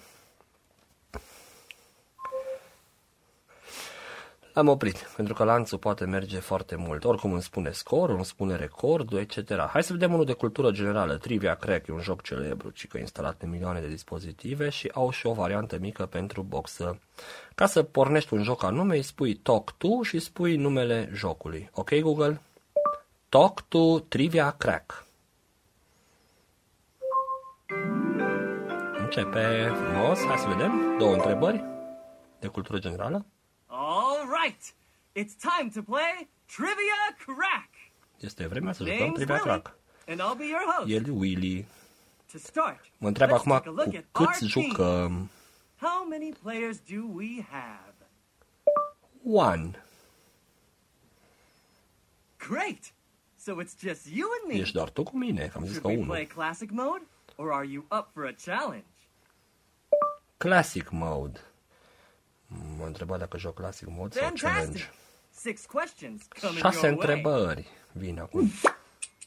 L-am 4.57 4.69
oprit, 4.69 5.13
pentru 5.17 5.35
că 5.35 5.45
lanțul 5.45 5.79
poate 5.79 6.05
merge 6.05 6.39
foarte 6.39 6.77
mult. 6.77 7.05
Oricum 7.05 7.33
îmi 7.33 7.43
spune 7.43 7.71
scorul, 7.71 8.15
îmi 8.15 8.25
spune 8.25 8.57
recordul, 8.57 9.19
etc. 9.19 9.53
Hai 9.71 9.83
să 9.83 9.93
vedem 9.93 10.13
unul 10.13 10.25
de 10.25 10.33
cultură 10.33 10.71
generală. 10.71 11.17
Trivia 11.17 11.55
Crack 11.55 11.87
e 11.87 11.93
un 11.93 12.01
joc 12.01 12.23
celebru, 12.23 12.71
ci 12.71 12.87
că 12.87 12.99
instalat 12.99 13.35
pe 13.35 13.47
milioane 13.47 13.81
de 13.81 13.89
dispozitive 13.89 14.69
și 14.69 14.91
au 14.95 15.11
și 15.11 15.27
o 15.27 15.33
variantă 15.33 15.79
mică 15.81 16.07
pentru 16.07 16.43
boxă. 16.43 16.99
Ca 17.55 17.67
să 17.67 17.83
pornești 17.83 18.35
un 18.35 18.43
joc 18.43 18.65
anume, 18.65 18.97
îi 18.97 19.03
spui 19.03 19.35
Talk 19.35 19.71
to 19.71 20.03
și 20.03 20.19
spui 20.19 20.57
numele 20.57 21.11
jocului. 21.13 21.71
Ok, 21.73 21.95
Google? 21.95 22.41
Talk 23.29 23.61
to 23.61 23.99
Trivia 23.99 24.51
Crack. 24.51 25.07
Începe 28.99 29.73
frumos, 29.75 30.19
hai 30.19 30.37
să 30.39 30.49
vedem. 30.49 30.97
Două 30.99 31.13
întrebări 31.13 31.65
de 32.41 32.47
cultură 32.47 32.79
generală. 32.79 33.27
Right, 34.47 34.75
it's 35.15 35.35
time 35.35 35.71
to 35.71 35.83
play 35.83 36.29
Trivia 36.47 37.17
Crack. 37.27 37.71
Este 38.21 38.47
vremea 38.47 38.73
să 38.73 38.85
jucăm 38.85 39.07
Name's 39.07 39.15
Trivia 39.15 39.39
Crack. 39.39 39.77
and 40.09 40.21
I'll 40.21 40.37
be 40.39 40.45
your 40.45 40.63
host. 40.77 40.91
El 40.91 41.05
Willy. 41.11 41.67
To 42.33 42.39
start, 42.39 42.81
Mă 42.99 43.09
întreb 43.09 43.29
let's 43.29 43.33
acum 43.33 43.51
take 43.53 43.69
a 43.69 43.71
look 43.71 43.95
cu 44.13 44.25
câți 44.25 44.47
jucăm. 44.47 45.31
How 45.81 46.07
many 46.09 46.33
players 46.43 46.79
do 46.91 47.03
we 47.13 47.43
have? 47.51 47.95
One. 49.25 49.71
Great. 52.49 52.93
So 53.39 53.53
it's 53.63 53.75
just 53.81 54.07
you 54.13 54.29
and 54.43 54.53
me. 54.53 54.61
Ești 54.61 54.75
doar 54.75 54.91
tu 54.91 55.03
cu 55.03 55.17
mine, 55.17 55.47
că 55.47 55.59
am 55.59 55.67
zis 55.67 55.79
că 55.79 55.87
we 55.87 55.95
unul. 55.95 56.07
play 56.07 56.27
classic 56.27 56.71
mode, 56.71 57.03
or 57.37 57.53
are 57.53 57.67
you 57.67 57.83
up 57.99 58.09
for 58.13 58.25
a 58.27 58.33
challenge? 58.45 58.87
Classic 60.37 60.91
mode. 60.91 61.41
M-a 62.47 62.87
întrebat 62.87 63.19
dacă 63.19 63.39
joc 63.39 63.55
classic 63.55 63.89
mode 63.89 64.19
sau 64.19 64.33
challenge. 64.41 64.91
Six 65.31 65.67
questions 65.67 66.23
coming 66.41 66.59
Șase 66.59 66.87
your 66.87 66.97
way. 66.99 67.09
întrebări. 67.15 67.67
Vin 67.93 68.19
acum. 68.19 68.51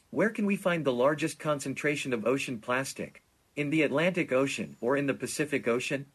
Where 0.08 0.32
can 0.32 0.44
we 0.44 0.56
find 0.56 0.84
the 0.84 0.92
largest 0.94 1.40
concentration 1.42 2.12
of 2.12 2.24
ocean 2.24 2.58
plastic? 2.58 3.22
In 3.52 3.70
the 3.70 3.84
Atlantic 3.84 4.30
Ocean 4.32 4.76
or 4.80 4.96
in 4.96 5.06
the 5.06 5.14
Pacific 5.14 5.66
Ocean? 5.66 6.06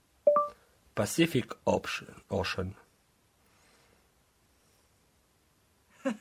Pacific 0.94 1.58
Ocean. 1.64 2.24
Ocean. 2.28 2.76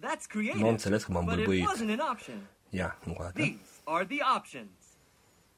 That's 0.00 0.26
creative. 0.28 0.58
Nu 0.58 0.68
înțeles 0.68 1.04
că 1.04 1.12
m-am 1.12 1.24
but 1.24 1.38
it 1.38 1.44
bâlbâit. 1.44 1.66
wasn't 1.68 1.90
an 2.00 2.08
option. 2.10 2.46
Ia, 2.68 2.98
încă 3.04 3.20
o 3.20 3.24
dată. 3.24 3.38
These 3.40 3.58
are 3.84 4.04
the 4.04 4.18
options. 4.36 4.68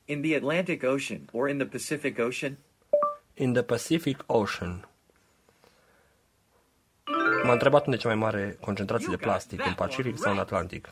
In 0.04 0.22
the 0.22 0.36
Atlantic 0.36 0.82
Ocean 0.82 1.28
or 1.32 1.48
in 1.48 1.58
the 1.58 1.66
Pacific 1.66 2.18
Ocean? 2.18 2.58
In 3.34 3.52
the 3.52 3.62
Pacific 3.62 4.24
Ocean. 4.26 4.88
M-a 7.44 7.52
întrebat 7.52 7.84
unde 7.84 7.96
e 7.96 8.00
cea 8.00 8.08
mai 8.08 8.16
mare 8.16 8.56
concentrație 8.60 9.08
de 9.10 9.16
plastic, 9.16 9.66
în 9.66 9.74
Pacific 9.74 10.18
sau 10.18 10.32
în 10.32 10.38
Atlantic. 10.38 10.88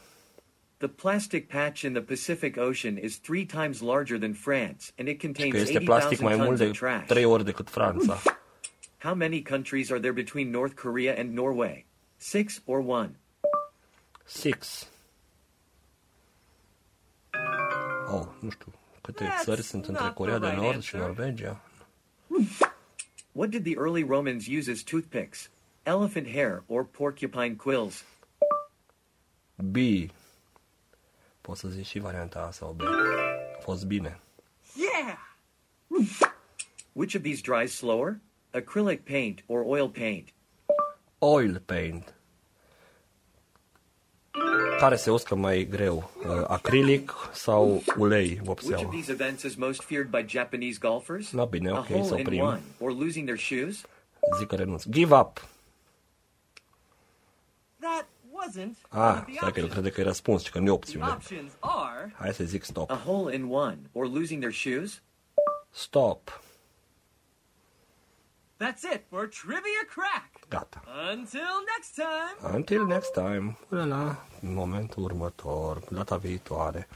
The 0.76 0.88
plastic 0.88 1.48
patch 1.48 1.80
in 1.80 1.92
the 1.92 2.02
Pacific 2.02 2.56
Ocean 2.56 2.96
is 3.02 3.18
three 3.18 3.44
times 3.44 3.80
larger 3.80 4.18
than 4.18 4.32
France, 4.32 4.90
and 4.98 5.08
it 5.08 5.20
Și 5.20 5.26
contains 5.26 5.52
că 5.52 5.58
este 5.60 5.78
plastic 5.78 6.18
80,000 6.20 6.26
mai 6.28 6.46
mult 6.46 6.58
tons 6.58 6.58
de 6.58 6.66
of 6.66 6.78
trash. 6.78 7.06
trei 7.06 7.24
ori 7.24 7.44
decât 7.44 7.70
Franța. 7.70 8.18
How 8.98 9.14
many 9.14 9.42
countries 9.42 9.90
are 9.90 10.00
there 10.00 10.12
between 10.14 10.50
North 10.50 10.74
Korea 10.74 11.14
and 11.18 11.32
Norway? 11.34 11.86
Six 12.16 12.62
or 12.64 12.78
one? 12.86 13.10
Six. 14.24 14.88
Oh, 18.10 18.26
nu 18.40 18.50
știu. 18.50 18.72
Câte 19.00 19.24
That's 19.24 19.42
țări 19.42 19.62
sunt 19.62 19.86
între 19.86 20.04
not 20.04 20.14
Corea 20.14 20.38
the 20.38 20.44
de 20.44 20.50
right 20.50 20.62
Nord 20.62 20.82
și 20.82 20.94
answer. 20.94 21.00
Norvegia? 21.00 21.60
What 23.32 23.50
did 23.50 23.64
the 23.64 23.76
early 23.76 24.04
Romans 24.04 24.48
use 24.48 24.68
as 24.68 24.82
toothpicks? 24.82 25.48
Elephant 25.86 26.26
hair 26.26 26.62
or 26.68 26.84
porcupine 26.84 27.56
quills? 27.56 28.04
B. 29.56 29.76
Poți 31.40 31.60
să 31.60 31.68
zici 31.68 31.86
și 31.86 31.98
varianta 31.98 32.40
A 32.40 32.50
sau 32.50 32.72
B. 32.72 32.80
A 32.82 33.60
fost 33.60 33.86
bine. 33.86 34.20
Yeah! 34.76 35.16
Which 36.92 37.14
of 37.14 37.22
these 37.22 37.40
dries 37.42 37.72
slower? 37.72 38.20
Acrylic 38.52 39.04
paint 39.04 39.44
or 39.46 39.62
oil 39.64 39.88
paint? 39.88 40.32
Oil 41.18 41.60
paint. 41.66 42.14
Care 44.80 44.96
se 44.96 45.10
uscă 45.10 45.34
mai 45.34 45.64
greu? 45.70 46.10
Uh, 46.26 46.44
Acrilic 46.46 47.12
sau 47.32 47.82
ulei 47.96 48.26
Which 48.28 48.40
of 48.40 48.46
vopseaua? 48.46 48.90
these 48.90 49.12
events 49.12 49.42
is 49.42 49.54
most 49.54 49.82
feared 49.82 50.08
by 50.10 50.24
Japanese 50.28 50.78
golfers? 50.80 51.30
Na 51.32 51.44
bine, 51.44 51.70
A 51.70 51.78
ok, 51.78 51.86
să 51.86 51.92
hole 51.92 52.20
in 52.20 52.26
oprim. 52.26 52.40
one 52.40 52.60
or 52.80 52.92
losing 52.92 53.24
their 53.28 53.38
shoes? 53.38 53.80
Zic 54.38 54.46
că 54.48 54.54
renunț. 54.56 54.84
Give 54.90 55.14
up. 55.14 55.48
That 57.80 58.06
wasn't 58.32 58.74
one 58.90 59.02
Ah, 59.02 59.16
of 59.18 59.24
the 59.24 59.32
stai 59.36 59.52
că 59.52 59.58
el 59.58 59.64
options. 59.64 59.72
crede 59.72 59.90
că 59.90 60.00
e 60.00 60.04
răspuns 60.04 60.42
și 60.44 60.50
că 60.50 60.58
nu 60.58 60.64
e 60.64 60.66
The 60.66 60.74
opțiune. 60.74 61.06
options 61.06 61.52
are 61.58 62.14
Hai 62.18 62.34
să 62.34 62.44
zic 62.44 62.64
stop. 62.64 62.90
A 62.90 62.94
hole 63.06 63.34
in 63.34 63.44
one 63.50 63.78
or 63.92 64.06
losing 64.08 64.40
their 64.42 64.54
shoes? 64.54 65.02
Stop. 65.70 66.40
That's 68.62 68.82
it 68.94 69.02
for 69.08 69.26
Trivia 69.28 69.84
Crack. 69.94 70.48
Gata. 70.48 70.79
Until 71.16 71.64
next 71.74 71.94
time. 71.94 72.54
Until 72.54 72.86
next 72.86 73.12
time. 73.12 73.56
Până 73.68 73.84
la 73.84 74.24
momentul 74.40 75.02
următor, 75.02 75.78
data 75.88 76.16
viitoare. 76.16 76.88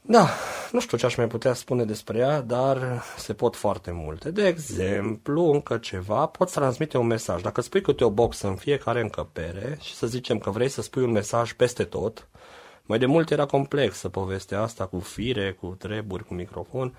Da, 0.00 0.28
nu 0.72 0.80
știu 0.80 0.96
ce 0.96 1.06
aș 1.06 1.16
mai 1.16 1.26
putea 1.26 1.54
spune 1.54 1.84
despre 1.84 2.18
ea, 2.18 2.40
dar 2.40 3.02
se 3.16 3.34
pot 3.34 3.56
foarte 3.56 3.90
multe. 3.90 4.30
De 4.30 4.46
exemplu, 4.46 5.52
încă 5.52 5.78
ceva, 5.78 6.26
poți 6.26 6.54
transmite 6.54 6.98
un 6.98 7.06
mesaj. 7.06 7.42
Dacă 7.42 7.60
spui 7.60 7.80
câte 7.80 8.04
o 8.04 8.10
boxă 8.10 8.46
în 8.46 8.56
fiecare 8.56 9.00
încăpere 9.00 9.78
și 9.80 9.94
să 9.94 10.06
zicem 10.06 10.38
că 10.38 10.50
vrei 10.50 10.68
să 10.68 10.82
spui 10.82 11.02
un 11.02 11.10
mesaj 11.10 11.52
peste 11.52 11.84
tot, 11.84 12.28
mai 12.82 12.98
de 12.98 13.06
mult 13.06 13.30
era 13.30 13.46
complexă 13.46 14.08
povestea 14.08 14.60
asta 14.60 14.86
cu 14.86 14.98
fire, 14.98 15.52
cu 15.52 15.66
treburi, 15.66 16.24
cu 16.24 16.34
microfon. 16.34 16.98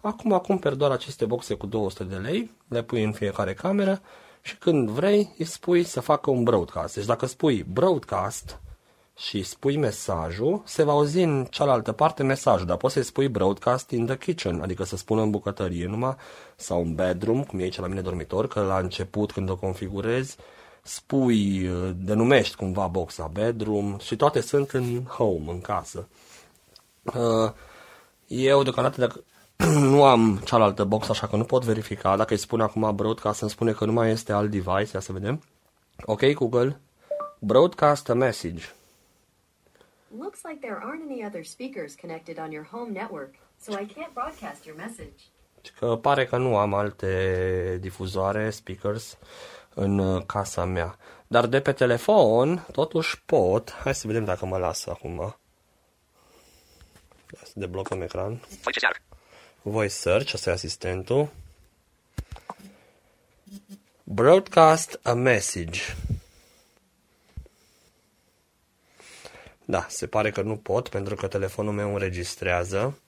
Acum 0.00 0.38
cumperi 0.38 0.76
doar 0.76 0.90
aceste 0.90 1.24
boxe 1.24 1.54
cu 1.54 1.66
200 1.66 2.04
de 2.04 2.16
lei, 2.16 2.50
le 2.68 2.82
pui 2.82 3.02
în 3.02 3.12
fiecare 3.12 3.54
cameră 3.54 4.00
și 4.42 4.56
când 4.56 4.88
vrei 4.88 5.34
îi 5.38 5.44
spui 5.44 5.84
să 5.84 6.00
facă 6.00 6.30
un 6.30 6.42
broadcast. 6.42 6.94
Deci 6.94 7.04
dacă 7.04 7.26
spui 7.26 7.62
broadcast 7.62 8.60
și 9.16 9.42
spui 9.42 9.76
mesajul, 9.76 10.62
se 10.64 10.82
va 10.82 10.92
auzi 10.92 11.20
în 11.20 11.46
cealaltă 11.50 11.92
parte 11.92 12.22
mesajul, 12.22 12.66
dar 12.66 12.76
poți 12.76 12.94
să-i 12.94 13.02
spui 13.02 13.28
broadcast 13.28 13.90
in 13.90 14.06
the 14.06 14.16
kitchen, 14.16 14.60
adică 14.60 14.84
să 14.84 14.96
spună 14.96 15.22
în 15.22 15.30
bucătărie 15.30 15.86
numai, 15.86 16.16
sau 16.56 16.80
în 16.80 16.94
bedroom, 16.94 17.44
cum 17.44 17.58
e 17.58 17.62
aici 17.62 17.78
la 17.78 17.86
mine 17.86 18.00
dormitor, 18.00 18.48
că 18.48 18.60
la 18.60 18.78
început 18.78 19.32
când 19.32 19.50
o 19.50 19.56
configurezi, 19.56 20.36
spui, 20.82 21.70
denumești 21.96 22.56
cumva 22.56 22.86
boxa 22.86 23.26
bedroom 23.32 23.98
și 23.98 24.16
toate 24.16 24.40
sunt 24.40 24.70
în 24.70 25.04
home, 25.04 25.50
în 25.50 25.60
casă. 25.60 26.08
Uh, 27.02 27.52
Eu 28.26 28.62
deocamdată 28.62 29.00
dacă 29.00 29.24
nu 29.94 30.04
am 30.04 30.36
cealaltă 30.44 30.84
box, 30.84 31.08
așa 31.08 31.26
că 31.26 31.36
nu 31.36 31.44
pot 31.44 31.64
verifica. 31.64 32.16
Dacă 32.16 32.32
îi 32.32 32.38
spun 32.38 32.60
acum 32.60 32.96
broadcast, 32.96 33.40
îmi 33.40 33.50
spune 33.50 33.72
că 33.72 33.84
nu 33.84 33.92
mai 33.92 34.10
este 34.10 34.32
alt 34.32 34.50
device. 34.50 34.90
Ia 34.94 35.00
să 35.00 35.12
vedem. 35.12 35.42
Ok, 36.04 36.32
Google. 36.32 36.80
Broadcast 37.38 38.10
a 38.10 38.14
message. 38.14 38.64
Looks 40.18 40.40
like 40.44 40.58
there 40.60 40.78
aren't 40.78 41.10
any 41.10 41.24
other 41.26 41.44
speakers 41.44 41.94
connected 41.94 42.38
on 42.38 42.50
your 42.50 42.68
home 42.70 42.90
network, 42.92 43.34
so 43.60 43.72
I 43.72 43.86
can't 43.86 44.12
broadcast 44.12 44.64
your 44.64 44.78
message. 44.78 45.22
Deci 45.54 45.72
Că 45.78 45.96
pare 45.96 46.26
că 46.26 46.36
nu 46.36 46.56
am 46.56 46.74
alte 46.74 47.78
difuzoare, 47.80 48.50
speakers, 48.50 49.18
în 49.74 49.98
uh, 49.98 50.22
casa 50.26 50.64
mea. 50.64 50.96
Dar 51.26 51.46
de 51.46 51.60
pe 51.60 51.72
telefon, 51.72 52.66
totuși 52.72 53.22
pot. 53.22 53.70
Hai 53.82 53.94
să 53.94 54.06
vedem 54.06 54.24
dacă 54.24 54.46
mă 54.46 54.58
lasă 54.58 54.90
acum. 54.90 55.18
Ia 57.34 57.40
să 57.42 57.52
deblocăm 57.54 58.02
ecran. 58.02 58.40
Voice 58.62 58.80
search, 59.88 60.34
asta 60.34 60.50
e 60.50 60.52
asistentul. 60.52 61.28
Broadcast 64.04 65.00
a 65.02 65.12
message. 65.12 65.80
Da, 69.64 69.86
se 69.88 70.06
pare 70.06 70.30
că 70.30 70.42
nu 70.42 70.56
pot 70.56 70.88
pentru 70.88 71.14
că 71.14 71.26
telefonul 71.26 71.72
meu 71.72 71.92
înregistrează. 71.92 72.98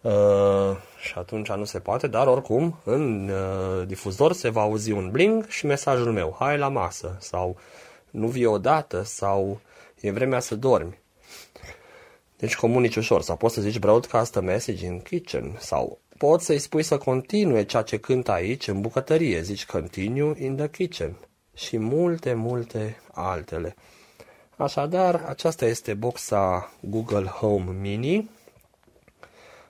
Uh, 0.00 0.76
și 1.00 1.12
atunci 1.14 1.48
nu 1.48 1.64
se 1.64 1.80
poate, 1.80 2.06
dar 2.06 2.26
oricum 2.26 2.80
în 2.84 3.28
uh, 3.28 3.86
difuzor 3.86 4.32
se 4.32 4.48
va 4.48 4.60
auzi 4.60 4.90
un 4.92 5.10
bling 5.10 5.46
și 5.48 5.66
mesajul 5.66 6.12
meu, 6.12 6.36
hai 6.38 6.58
la 6.58 6.68
masă 6.68 7.16
sau 7.20 7.58
nu 8.10 8.26
vii 8.26 8.44
odată 8.44 9.02
sau 9.02 9.60
e 10.00 10.10
vremea 10.10 10.40
să 10.40 10.54
dormi. 10.54 10.98
Deci 12.40 12.56
comunici 12.56 12.96
ușor 12.96 13.22
sau 13.22 13.36
poți 13.36 13.54
să 13.54 13.60
zici 13.60 13.78
broadcast 13.78 14.36
a 14.36 14.40
message 14.40 14.86
in 14.86 15.00
kitchen 15.00 15.56
sau 15.58 16.00
poți 16.18 16.44
să-i 16.44 16.58
spui 16.58 16.82
să 16.82 16.98
continue 16.98 17.64
ceea 17.64 17.82
ce 17.82 17.98
cântă 17.98 18.32
aici 18.32 18.68
în 18.68 18.80
bucătărie, 18.80 19.42
zici 19.42 19.66
continue 19.66 20.34
in 20.38 20.56
the 20.56 20.70
kitchen 20.70 21.16
și 21.54 21.78
multe, 21.78 22.34
multe 22.34 23.00
altele. 23.12 23.74
Așadar, 24.56 25.24
aceasta 25.26 25.64
este 25.66 25.94
boxa 25.94 26.72
Google 26.80 27.24
Home 27.24 27.72
Mini, 27.80 28.30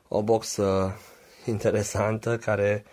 o 0.08 0.22
boxă 0.22 0.96
interesantă 1.46 2.36
care 2.36 2.84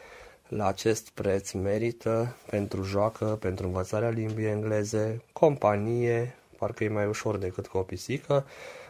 la 0.48 0.68
acest 0.68 1.10
preț 1.10 1.52
merită 1.52 2.36
pentru 2.50 2.84
joacă, 2.84 3.26
pentru 3.26 3.66
învățarea 3.66 4.10
limbii 4.10 4.46
engleze, 4.46 5.22
companie, 5.34 6.36
parcă 6.58 6.84
e 6.84 6.90
mai 6.90 7.06
ușor 7.06 7.38
decât 7.38 7.68
cu 7.68 7.78
o 7.78 7.82
pisică. 7.82 8.46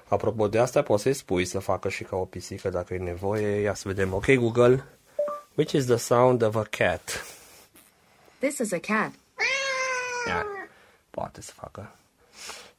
Apropo 0.08 0.48
de 0.48 0.60
asta, 0.60 0.82
poți 0.82 1.02
să-i 1.04 1.14
spui 1.14 1.46
să 1.46 1.60
facă 1.60 1.90
și 1.90 2.04
ca 2.04 2.16
o 2.16 2.26
pisică 2.26 2.70
dacă 2.70 2.94
e 2.94 2.98
nevoie. 2.98 3.60
Ia 3.62 3.74
să 3.74 3.88
vedem. 3.88 4.14
Ok, 4.14 4.32
Google. 4.34 4.84
Which 5.56 5.74
is 5.74 5.86
the 5.86 5.96
sound 5.98 6.42
of 6.42 6.56
a 6.56 6.64
cat? 6.70 7.26
This 8.40 8.58
is 8.58 8.72
a 8.72 8.80
cat. 8.80 9.12
Ia, 10.28 10.46
poate 11.10 11.42
să 11.42 11.52
facă 11.56 11.92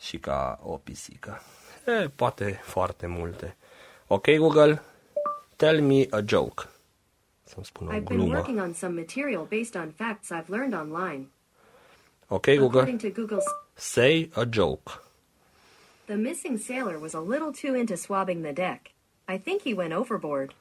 și 0.01 0.19
ca 0.19 0.61
o 0.63 0.77
pisică. 0.77 1.41
E, 1.87 2.09
poate 2.09 2.61
foarte 2.65 3.07
multe. 3.07 3.57
Ok, 4.07 4.31
Google. 4.37 4.83
Tell 5.57 5.81
me 5.81 6.07
a 6.11 6.21
joke. 6.27 6.63
Să-mi 7.45 7.65
spun 7.65 7.87
o 7.87 7.91
I've 7.91 8.03
been 8.05 8.05
glumă. 8.19 8.35
working 8.37 8.59
on 8.61 8.73
some 8.75 9.01
material 9.01 9.43
based 9.51 9.75
on 9.83 9.93
facts 9.97 10.29
I've 10.33 10.49
learned 10.49 10.73
online. 10.75 11.29
Ok, 12.29 12.45
Google. 12.47 12.81
According 12.81 13.01
to 13.15 13.23
Google's, 13.23 13.45
Say 13.75 14.31
a 14.35 14.45
joke. 14.51 15.03
The 16.09 16.17
missing 16.17 16.59
sailor 16.59 16.99
was 16.99 17.15
a 17.15 17.21
little 17.21 17.53
too 17.53 17.75
into 17.75 17.97
swabbing 17.97 18.43
the 18.43 18.53
deck. 18.53 18.93
I 19.29 19.39
think 19.39 19.63
he 19.63 19.75
went 19.75 19.93
overboard. 19.93 20.55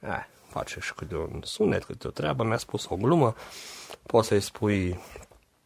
Eh, 0.00 0.24
face 0.54 0.80
și 0.80 0.94
câte 0.94 1.16
un 1.16 1.40
sunet, 1.42 1.84
câte 1.84 2.08
o 2.08 2.10
treabă. 2.10 2.44
Mi-a 2.44 2.56
spus 2.56 2.86
o 2.88 2.96
glumă. 2.96 3.34
Poți 4.06 4.28
să-i 4.28 4.40
spui 4.40 4.98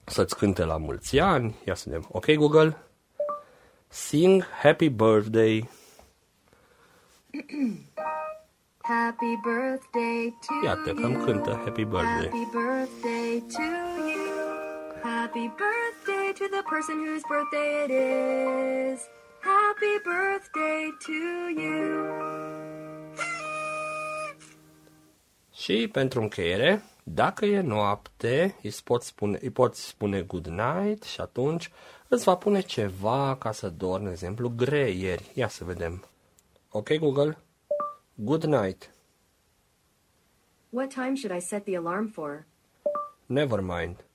să-ți 0.04 0.36
cânte 0.36 0.64
la 0.64 0.76
mulți 0.76 1.18
ani. 1.18 1.54
Ia 1.66 1.74
să 1.74 1.84
vedem. 1.86 2.08
Ok, 2.12 2.32
Google. 2.34 2.76
Sing 3.88 4.44
Happy 4.62 4.88
Birthday. 4.88 5.68
Happy 8.82 9.38
birthday 9.42 10.34
to 10.46 10.66
Iată 10.66 10.94
că 10.94 11.06
îmi 11.06 11.14
you. 11.14 11.24
cântă 11.24 11.50
Happy 11.64 11.84
Birthday. 11.84 12.30
Happy 12.30 12.48
birthday 12.52 13.42
to 13.48 13.62
you. 13.62 14.28
Happy 15.02 15.50
birthday 15.60 16.17
to 16.38 16.48
the 16.48 16.62
person 16.72 16.96
whose 17.04 17.22
birthday 17.28 17.68
it 17.84 17.90
is. 17.90 18.98
Happy 19.40 19.94
birthday 20.04 20.82
to 21.06 21.20
you. 21.62 21.86
Și 25.52 25.88
pentru 25.92 26.20
încheiere, 26.20 26.82
Dacă 27.14 27.44
e 27.44 27.60
noapte, 27.60 28.56
îi 28.62 28.74
poți 28.84 29.06
spune, 29.06 29.38
îi 29.42 29.50
poți 29.50 29.86
spune 29.86 30.22
good 30.22 30.46
night 30.46 31.02
și 31.02 31.20
atunci 31.20 31.70
îți 32.08 32.24
va 32.24 32.36
pune 32.36 32.60
ceva 32.60 33.36
ca 33.36 33.52
să 33.52 33.68
dormi, 33.68 34.04
de 34.04 34.10
exemplu, 34.10 34.52
greieri. 34.56 35.30
Ia 35.34 35.48
să 35.48 35.64
vedem. 35.64 36.04
Ok, 36.70 36.92
Google? 36.94 37.38
Good 38.14 38.44
night. 38.44 38.90
What 40.70 40.88
time 40.88 41.14
should 41.14 41.36
I 41.36 41.40
set 41.40 41.64
the 41.64 41.76
alarm 41.76 42.06
for? 42.06 42.46
Never 43.26 43.60
mind. 43.60 44.07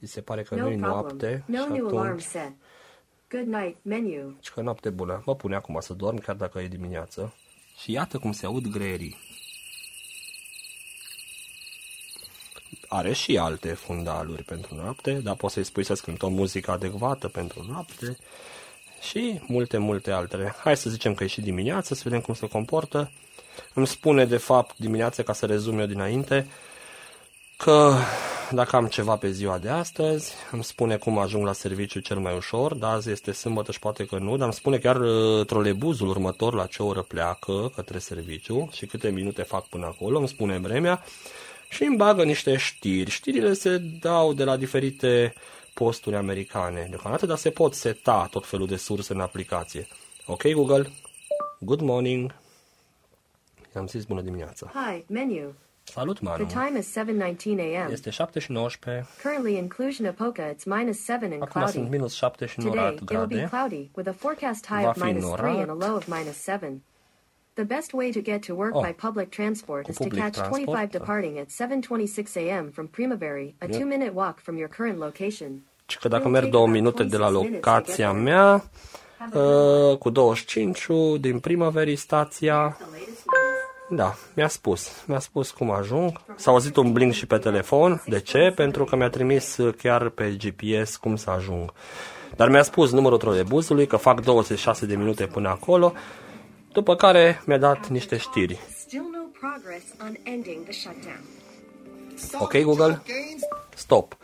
Îi 0.00 0.08
se 0.08 0.20
pare 0.20 0.42
că 0.42 0.54
No 0.54 0.60
nu-i 0.60 0.76
problem. 0.76 0.90
noapte 0.90 1.42
No 1.46 1.62
și 1.62 1.70
new 1.70 1.86
alarm 1.88 2.06
atunci... 2.06 2.22
set. 2.22 2.52
Good 3.30 3.46
night 3.46 3.76
menu. 3.82 4.36
Și 4.40 4.52
că 4.52 4.60
noapte 4.60 4.90
bună. 4.90 5.22
Mă 5.24 5.34
pune 5.34 5.54
acum 5.54 5.80
să 5.80 5.92
dorm, 5.92 6.18
chiar 6.18 6.36
dacă 6.36 6.60
e 6.60 6.68
dimineață. 6.68 7.34
Și 7.80 7.92
iată 7.92 8.18
cum 8.18 8.32
se 8.32 8.46
aud 8.46 8.66
greierii. 8.66 9.16
Are 12.88 13.12
și 13.12 13.38
alte 13.38 13.72
fundaluri 13.72 14.42
pentru 14.42 14.74
noapte, 14.74 15.12
dar 15.12 15.34
poți 15.34 15.54
să-i 15.54 15.64
spui 15.64 15.84
să 15.84 15.94
cânt 15.94 16.22
o 16.22 16.28
muzică 16.28 16.70
adecvată 16.70 17.28
pentru 17.28 17.64
noapte 17.68 18.16
și 19.00 19.40
multe, 19.46 19.78
multe 19.78 20.10
altele. 20.10 20.54
Hai 20.58 20.76
să 20.76 20.90
zicem 20.90 21.14
că 21.14 21.24
e 21.24 21.26
și 21.26 21.40
dimineață, 21.40 21.94
să 21.94 22.00
vedem 22.04 22.20
cum 22.20 22.34
se 22.34 22.48
comportă. 22.48 23.10
Îmi 23.74 23.86
spune, 23.86 24.24
de 24.24 24.36
fapt, 24.36 24.78
dimineața, 24.78 25.22
ca 25.22 25.32
să 25.32 25.46
rezum 25.46 25.78
eu 25.78 25.86
dinainte, 25.86 26.46
că 27.56 27.94
dacă 28.52 28.76
am 28.76 28.86
ceva 28.86 29.16
pe 29.16 29.30
ziua 29.30 29.58
de 29.58 29.68
astăzi, 29.68 30.34
îmi 30.50 30.64
spune 30.64 30.96
cum 30.96 31.18
ajung 31.18 31.44
la 31.44 31.52
serviciu 31.52 32.00
cel 32.00 32.18
mai 32.18 32.36
ușor, 32.36 32.74
dar 32.74 32.94
azi 32.94 33.10
este 33.10 33.32
sâmbătă 33.32 33.72
și 33.72 33.78
poate 33.78 34.06
că 34.06 34.18
nu, 34.18 34.36
dar 34.36 34.44
îmi 34.44 34.52
spune 34.52 34.78
chiar 34.78 35.00
uh, 35.00 35.46
trolebuzul 35.46 36.08
următor 36.08 36.54
la 36.54 36.66
ce 36.66 36.82
oră 36.82 37.02
pleacă 37.02 37.72
către 37.74 37.98
serviciu 37.98 38.68
și 38.72 38.86
câte 38.86 39.10
minute 39.10 39.42
fac 39.42 39.66
până 39.66 39.86
acolo, 39.86 40.18
îmi 40.18 40.28
spune 40.28 40.58
vremea 40.58 41.04
și 41.68 41.84
îmi 41.84 41.96
bagă 41.96 42.24
niște 42.24 42.56
știri. 42.56 43.10
Știrile 43.10 43.52
se 43.52 43.78
dau 44.00 44.32
de 44.32 44.44
la 44.44 44.56
diferite 44.56 45.34
posturi 45.74 46.16
americane 46.16 46.86
deocamdată, 46.90 47.26
dar 47.26 47.36
se 47.36 47.50
pot 47.50 47.74
seta 47.74 48.28
tot 48.30 48.46
felul 48.46 48.66
de 48.66 48.76
surse 48.76 49.12
în 49.12 49.20
aplicație. 49.20 49.86
Ok, 50.26 50.52
Google? 50.52 50.90
Good 51.60 51.80
morning. 51.80 52.34
I-am 53.74 53.86
zis 53.86 54.04
bună 54.04 54.20
dimineața. 54.20 54.72
Hi, 54.74 55.04
menu. 55.06 55.54
Salut, 55.92 56.20
Manu. 56.20 56.44
The 56.44 56.60
time 56.66 56.78
is 56.78 56.96
7:19 56.96 57.58
a.m. 57.58 57.92
Este 57.92 58.10
7 58.10 58.38
și 58.38 58.52
19. 58.52 59.06
Currently 59.22 59.56
in 59.56 59.68
Cluj-Napoca, 59.68 60.52
it's 60.54 60.64
minus 60.64 61.04
7 61.04 61.24
and 61.24 61.42
Acum 61.42 61.60
sunt 61.60 61.72
cloudy. 61.72 61.88
minus 61.90 62.14
7 62.14 62.46
și 62.46 62.54
Today, 62.56 62.70
norat 62.74 62.92
it 63.00 63.10
will 63.10 63.26
be 63.26 63.48
cloudy 63.50 63.90
with 63.96 64.08
a 64.08 64.12
forecast 64.18 64.66
high 64.66 64.86
of 64.88 65.02
minus 65.02 65.30
3 65.34 65.50
and 65.50 65.68
a 65.68 65.86
low 65.86 65.94
of 65.96 66.06
minus 66.06 66.36
7. 66.42 66.82
The 67.54 67.64
best 67.66 67.92
way 67.92 68.10
to 68.12 68.20
get 68.20 68.46
to 68.46 68.54
work 68.54 68.74
Oh. 68.74 68.86
by 68.86 68.92
public 68.92 69.28
transport 69.30 69.88
is 69.88 69.96
to 69.96 70.02
catch 70.04 70.16
transport, 70.34 70.64
25 70.64 70.90
departing 70.90 71.38
at 71.38 71.48
7:26 71.50 72.36
a.m. 72.36 72.70
from 72.70 72.86
Primavera, 72.86 73.44
a 73.58 73.66
two-minute 73.66 74.10
walk 74.14 74.38
from 74.38 74.56
your 74.56 74.70
current 74.76 74.98
location. 74.98 75.62
Și 75.86 75.98
că 75.98 76.08
dacă 76.08 76.28
merg 76.28 76.50
două 76.50 76.66
minute 76.66 77.02
de 77.04 77.16
la 77.16 77.30
26 77.30 77.40
minutes 77.40 77.60
to 77.64 77.70
locația 77.70 78.12
mea, 78.12 78.70
uh, 79.90 79.96
cu 79.98 80.10
25 80.10 80.86
din 81.20 81.38
primăverii 81.38 81.96
stația, 81.96 82.76
da, 83.90 84.14
mi-a 84.34 84.48
spus, 84.48 84.90
mi-a 85.06 85.18
spus 85.18 85.50
cum 85.50 85.70
ajung. 85.70 86.20
S-a 86.36 86.50
auzit 86.50 86.76
un 86.76 86.92
blink 86.92 87.12
și 87.12 87.26
pe 87.26 87.38
telefon. 87.38 88.02
De 88.06 88.20
ce? 88.20 88.52
Pentru 88.54 88.84
că 88.84 88.96
mi-a 88.96 89.08
trimis 89.08 89.56
uh, 89.56 89.74
chiar 89.74 90.08
pe 90.08 90.36
GPS 90.36 90.96
cum 90.96 91.16
să 91.16 91.30
ajung. 91.30 91.72
Dar 92.36 92.48
mi-a 92.48 92.62
spus 92.62 92.90
numărul 92.90 93.18
trolebuzului 93.18 93.86
că 93.86 93.96
fac 93.96 94.20
26 94.20 94.86
de 94.86 94.96
minute 94.96 95.26
până 95.26 95.48
acolo, 95.48 95.92
după 96.72 96.96
care 96.96 97.42
mi-a 97.46 97.58
dat 97.58 97.86
niște 97.86 98.16
știri. 98.16 98.58
Still 98.78 99.08
no 99.12 99.22
progress 99.40 99.84
on 100.00 100.14
ending 100.22 100.62
the 100.62 100.72
shutdown. 100.72 101.20
Ok, 102.38 102.62
Google? 102.62 103.02
Stop. 103.74 104.16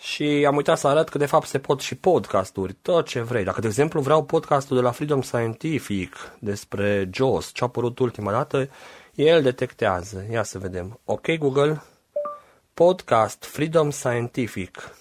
Și 0.00 0.44
am 0.46 0.56
uitat 0.56 0.78
să 0.78 0.86
arăt 0.86 1.08
că 1.08 1.18
de 1.18 1.26
fapt 1.26 1.46
se 1.46 1.58
pot 1.58 1.80
și 1.80 1.94
podcasturi, 1.94 2.72
tot 2.72 3.06
ce 3.06 3.20
vrei. 3.20 3.44
Dacă, 3.44 3.60
de 3.60 3.66
exemplu, 3.66 4.00
vreau 4.00 4.24
podcastul 4.24 4.76
de 4.76 4.82
la 4.82 4.90
Freedom 4.90 5.22
Scientific 5.22 6.16
despre 6.38 7.08
JOS, 7.12 7.52
ce 7.52 7.62
a 7.62 7.66
apărut 7.66 7.98
ultima 7.98 8.30
dată, 8.30 8.68
el 9.14 9.42
detectează. 9.42 10.26
Ia 10.30 10.42
să 10.42 10.58
vedem. 10.58 11.00
Ok, 11.04 11.36
Google? 11.36 11.82
Podcast 12.74 13.44
Freedom 13.44 13.90
Scientific. 13.90 14.94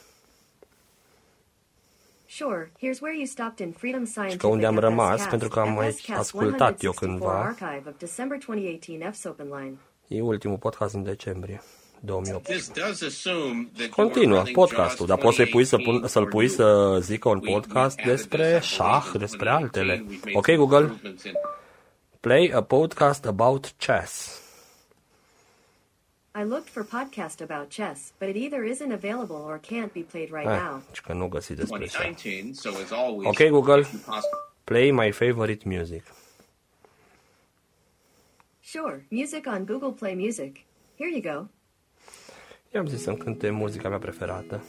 Sure, 2.28 2.72
here's 2.78 3.00
where 3.02 3.16
you 3.18 3.26
stopped 3.26 3.68
in 3.68 3.72
Freedom 3.72 4.06
Scientific 4.06 4.44
unde 4.44 4.66
am 4.66 4.76
FS 4.76 4.82
rămas, 4.82 5.18
Cast, 5.18 5.30
pentru 5.30 5.48
că 5.48 5.60
am 5.60 5.74
mai 5.74 5.92
FS 5.92 6.06
Cast 6.06 6.20
ascultat 6.20 6.84
eu 6.84 6.90
164 6.90 7.06
cândva. 7.06 7.42
Archive 7.44 7.90
of 7.90 7.98
December 7.98 8.38
2018 8.46 9.10
F's 9.10 9.24
Open 9.32 9.48
Line. 9.48 9.78
E 10.08 10.22
ultimul 10.22 10.58
podcast 10.58 10.94
în 10.94 11.04
decembrie 11.04 11.62
2018. 12.02 12.74
This 12.74 12.84
does 12.84 13.02
assume 13.02 13.70
that 13.74 13.78
you 13.78 13.84
are 13.84 13.90
Continuă 14.04 14.38
running 14.38 14.56
podcastul, 14.56 15.06
dar 15.06 15.18
poți 15.18 15.36
să-i 15.36 15.46
pui 15.48 15.66
să 15.66 15.76
pun, 15.76 15.84
2018 15.86 16.12
să-l 16.12 16.26
pui 16.28 16.48
să 16.50 16.98
zică 17.02 17.30
un 17.30 17.40
podcast 17.40 18.02
despre 18.02 18.60
șah, 18.64 19.12
despre 19.18 19.50
altele. 19.50 20.06
Ok, 20.34 20.52
Google? 20.52 20.94
Play 22.20 22.52
a 22.56 22.62
podcast 22.64 23.26
about 23.26 23.74
chess. 23.78 24.42
I 26.40 26.44
looked 26.44 26.70
for 26.70 26.84
podcast 26.84 27.42
about 27.50 27.70
chess, 27.74 28.12
but 28.20 28.30
it 28.30 28.36
either 28.36 28.60
isn't 28.64 28.94
available 28.94 29.36
or 29.36 29.60
can't 29.60 29.92
be 29.94 30.06
played 30.12 30.30
right 30.34 30.48
Ah, 30.50 30.60
now. 30.70 30.82
și 30.92 31.02
că 31.02 31.14
nu 31.14 31.28
găsi 31.28 31.54
despre 31.54 31.86
șah. 31.88 32.02
2019, 32.02 32.54
so 32.54 32.70
as 32.84 32.92
always, 32.92 33.28
Ok, 33.28 33.50
Google. 33.50 33.80
if 33.80 33.92
you 33.92 34.02
poss- 34.06 34.26
Play 34.64 34.92
my 34.92 35.12
favorite 35.12 35.68
music. 35.68 36.04
Sure, 38.62 39.06
music 39.10 39.46
on 39.48 39.66
Google 39.66 39.92
Play 40.00 40.14
Music. 40.16 40.56
Here 40.98 41.10
you 41.16 41.22
go. 41.36 41.48
I-am 42.74 42.86
zis 42.86 43.02
să-mi 43.02 43.18
cânte 43.18 43.50
muzica 43.50 43.90
mea 43.90 43.98
preferată. 43.98 44.64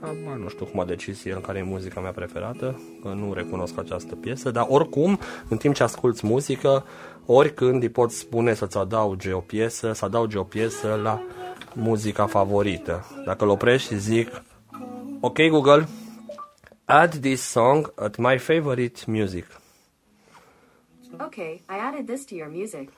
Aba, 0.00 0.34
nu 0.34 0.48
știu 0.48 0.66
cum 0.66 0.80
a 0.80 0.84
decis 0.84 1.24
el 1.24 1.40
care 1.40 1.58
e 1.58 1.62
muzica 1.62 2.00
mea 2.00 2.10
preferată, 2.10 2.80
că 3.02 3.08
nu 3.08 3.32
recunosc 3.32 3.78
această 3.78 4.14
piesă, 4.14 4.50
dar 4.50 4.66
oricum, 4.68 5.18
în 5.48 5.56
timp 5.56 5.74
ce 5.74 5.82
asculti 5.82 6.26
muzică, 6.26 6.84
oricând 7.26 7.82
îi 7.82 7.88
poți 7.88 8.18
spune 8.18 8.54
să-ți 8.54 8.78
adauge 8.78 9.32
o 9.32 9.40
piesă, 9.40 9.92
să 9.92 10.04
adauge 10.04 10.38
o 10.38 10.44
piesă 10.44 11.00
la 11.02 11.22
muzica 11.74 12.26
favorită. 12.26 13.06
Dacă 13.24 13.44
îl 13.44 13.50
oprești 13.50 13.92
și 13.92 13.98
zic, 13.98 14.42
ok 15.20 15.48
Google, 15.48 15.88
add 16.84 17.14
this 17.20 17.40
song 17.40 17.92
at 17.96 18.16
my 18.16 18.38
favorite 18.38 19.00
music. 19.06 19.46
Okay, 21.20 21.62
I 21.68 21.78
added 21.88 22.06
this 22.06 22.24
to 22.24 22.34
your 22.34 22.50
music. 22.54 22.88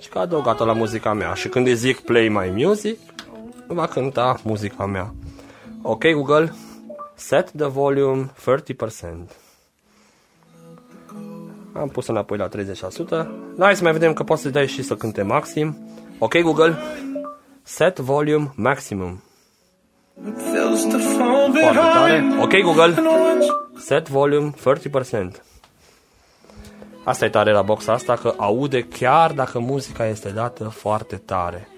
Și 0.00 0.08
că 0.08 0.18
adăugat-o 0.18 0.64
la 0.64 0.72
muzica 0.72 1.12
mea. 1.12 1.34
Și 1.34 1.48
când 1.48 1.66
îi 1.66 1.74
zic 1.74 2.00
play 2.00 2.28
my 2.28 2.64
music, 2.64 2.98
va 3.66 3.86
cânta 3.86 4.36
muzica 4.42 4.86
mea. 4.86 5.14
Ok, 5.82 6.10
Google, 6.12 6.52
set 7.14 7.50
the 7.50 7.66
volume 7.66 8.30
30%. 8.40 9.46
Am 11.72 11.88
pus 11.88 12.06
înapoi 12.06 12.38
la 12.38 12.48
30%. 12.48 12.52
Dar 13.08 13.28
hai 13.58 13.76
să 13.76 13.82
mai 13.82 13.92
vedem 13.92 14.12
că 14.12 14.22
poți 14.22 14.42
să 14.42 14.48
dai 14.48 14.66
și 14.66 14.82
să 14.82 14.94
cânte 14.94 15.22
maxim. 15.22 15.76
Ok, 16.18 16.40
Google, 16.40 16.76
set 17.62 17.98
volume 17.98 18.52
maximum. 18.54 19.22
Foarte 21.60 21.78
tare. 21.92 22.24
Ok, 22.40 22.60
Google, 22.62 22.94
set 23.78 24.08
volume 24.08 24.52
30%. 25.30 25.42
Asta 27.06 27.24
e 27.24 27.28
tare 27.28 27.52
la 27.52 27.62
boxa 27.62 27.92
asta, 27.92 28.16
că 28.16 28.34
aude 28.36 28.82
chiar 28.82 29.32
dacă 29.32 29.58
muzica 29.58 30.06
este 30.06 30.30
dată 30.30 30.64
foarte 30.68 31.16
tare. 31.16 31.68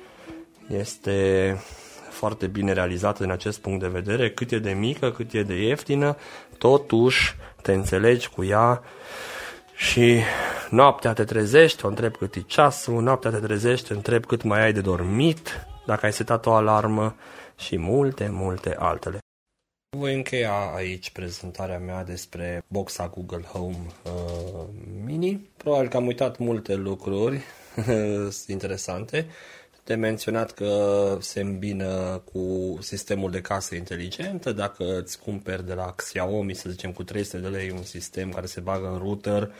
Este 0.69 1.57
foarte 2.11 2.47
bine 2.47 2.73
realizată 2.73 3.23
din 3.23 3.33
acest 3.33 3.61
punct 3.61 3.81
de 3.81 3.87
vedere, 3.89 4.31
cât 4.31 4.51
e 4.51 4.59
de 4.59 4.71
mică, 4.71 5.11
cât 5.11 5.33
e 5.33 5.43
de 5.43 5.55
ieftină, 5.55 6.17
totuși 6.59 7.37
te 7.63 7.73
înțelegi 7.73 8.29
cu 8.29 8.45
ea 8.45 8.83
și 9.75 10.21
noaptea 10.71 11.13
te 11.13 11.25
trezești, 11.25 11.85
o 11.85 11.89
întreb 11.89 12.17
cât 12.17 12.35
e 12.35 12.41
ceasul, 12.41 13.03
noaptea 13.03 13.31
te 13.31 13.39
trezești, 13.39 13.87
te 13.87 13.95
întreb 13.95 14.27
cât 14.27 14.43
mai 14.43 14.63
ai 14.63 14.73
de 14.73 14.81
dormit, 14.81 15.67
dacă 15.87 16.07
ai 16.07 16.13
setat 16.13 16.47
o 16.47 16.53
alarmă 16.53 17.15
și 17.57 17.79
multe, 17.79 18.29
multe 18.33 18.77
altele. 18.79 19.19
Voi 19.97 20.15
încheia 20.15 20.73
aici 20.75 21.11
prezentarea 21.11 21.79
mea 21.79 22.05
despre 22.05 22.65
boxa 22.67 23.09
Google 23.09 23.43
Home 23.43 23.87
uh, 24.05 24.67
Mini. 25.05 25.51
Probabil 25.57 25.89
că 25.89 25.97
am 25.97 26.07
uitat 26.07 26.39
multe 26.39 26.75
lucruri 26.75 27.41
interesante. 28.47 29.27
De 29.85 29.95
menționat 29.95 30.53
că 30.53 31.17
se 31.21 31.41
îmbină 31.41 32.23
cu 32.33 32.77
sistemul 32.81 33.31
de 33.31 33.41
casă 33.41 33.75
inteligentă. 33.75 34.53
Dacă 34.53 34.99
îți 34.99 35.19
cumperi 35.21 35.67
de 35.67 35.75
la 35.75 35.93
Xiaomi, 35.97 36.55
să 36.55 36.71
zicem, 36.71 36.93
cu 36.93 37.03
300 37.03 37.39
de 37.39 37.49
lei 37.49 37.71
un 37.71 37.83
sistem 37.83 38.31
care 38.31 38.47
se 38.47 38.61
bagă 38.61 38.87
în 38.87 38.99
router 38.99 39.53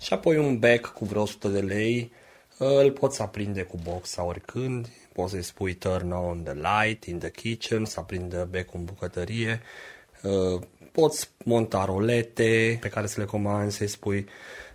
și 0.00 0.12
apoi 0.12 0.36
un 0.36 0.58
back 0.58 0.86
cu 0.86 1.04
vreo 1.04 1.22
100 1.22 1.48
de 1.48 1.60
lei, 1.60 2.12
îl 2.58 2.92
poți 2.92 3.22
aprinde 3.22 3.62
cu 3.62 3.78
boxa 3.82 4.24
oricând, 4.24 4.88
poți 5.12 5.30
să-i 5.32 5.42
spui 5.42 5.74
turn 5.74 6.10
on 6.10 6.42
the 6.42 6.54
light 6.54 7.04
in 7.04 7.18
the 7.18 7.30
kitchen, 7.30 7.84
să 7.84 8.00
aprindă 8.00 8.48
becul 8.50 8.78
în 8.78 8.84
bucătărie, 8.84 9.60
Uh, 10.22 10.62
poți 10.92 11.30
monta 11.44 11.84
rolete 11.84 12.78
pe 12.80 12.88
care 12.88 13.06
să 13.06 13.20
le 13.20 13.26
comanzi, 13.26 13.76
să-i 13.76 13.86
spui 13.86 14.26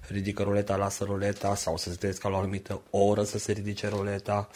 ridică 0.07 0.43
roleta, 0.43 0.75
lasă 0.75 1.03
roleta 1.03 1.55
sau 1.55 1.77
să 1.77 1.89
setezi 1.89 2.19
ca 2.19 2.29
la 2.29 2.35
o 2.35 2.39
anumită 2.39 2.81
oră 2.89 3.23
să 3.23 3.37
se 3.37 3.51
ridice 3.51 3.87
roleta. 3.87 4.49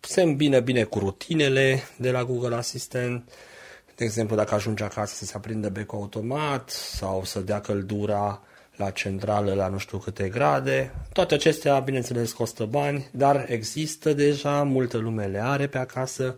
se 0.00 0.22
îmbină 0.22 0.60
bine 0.60 0.84
cu 0.84 0.98
rutinele 0.98 1.82
de 1.98 2.10
la 2.10 2.24
Google 2.24 2.54
Assistant. 2.54 3.30
De 3.94 4.04
exemplu, 4.04 4.36
dacă 4.36 4.54
ajungi 4.54 4.82
acasă 4.82 5.14
să 5.14 5.24
se 5.24 5.36
aprindă 5.36 5.68
becul 5.68 5.98
automat 5.98 6.70
sau 6.70 7.24
să 7.24 7.40
dea 7.40 7.60
căldura 7.60 8.42
la 8.76 8.90
centrală 8.90 9.54
la 9.54 9.68
nu 9.68 9.78
știu 9.78 9.98
câte 9.98 10.28
grade. 10.28 10.94
Toate 11.12 11.34
acestea, 11.34 11.78
bineînțeles, 11.78 12.32
costă 12.32 12.64
bani, 12.64 13.06
dar 13.10 13.44
există 13.48 14.12
deja, 14.12 14.62
multă 14.62 14.96
lume 14.96 15.26
le 15.26 15.42
are 15.42 15.66
pe 15.66 15.78
acasă 15.78 16.36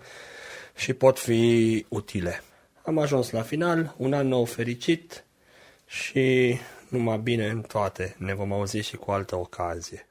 și 0.77 0.93
pot 0.93 1.19
fi 1.19 1.87
utile. 1.89 2.43
Am 2.83 2.99
ajuns 2.99 3.31
la 3.31 3.43
final, 3.43 3.95
un 3.97 4.13
an 4.13 4.29
nou 4.29 4.45
fericit 4.45 5.25
și 5.87 6.59
numai 6.89 7.19
bine 7.19 7.47
în 7.47 7.61
toate. 7.61 8.15
Ne 8.19 8.35
vom 8.35 8.53
auzi 8.53 8.79
și 8.79 8.97
cu 8.97 9.11
altă 9.11 9.37
ocazie. 9.37 10.07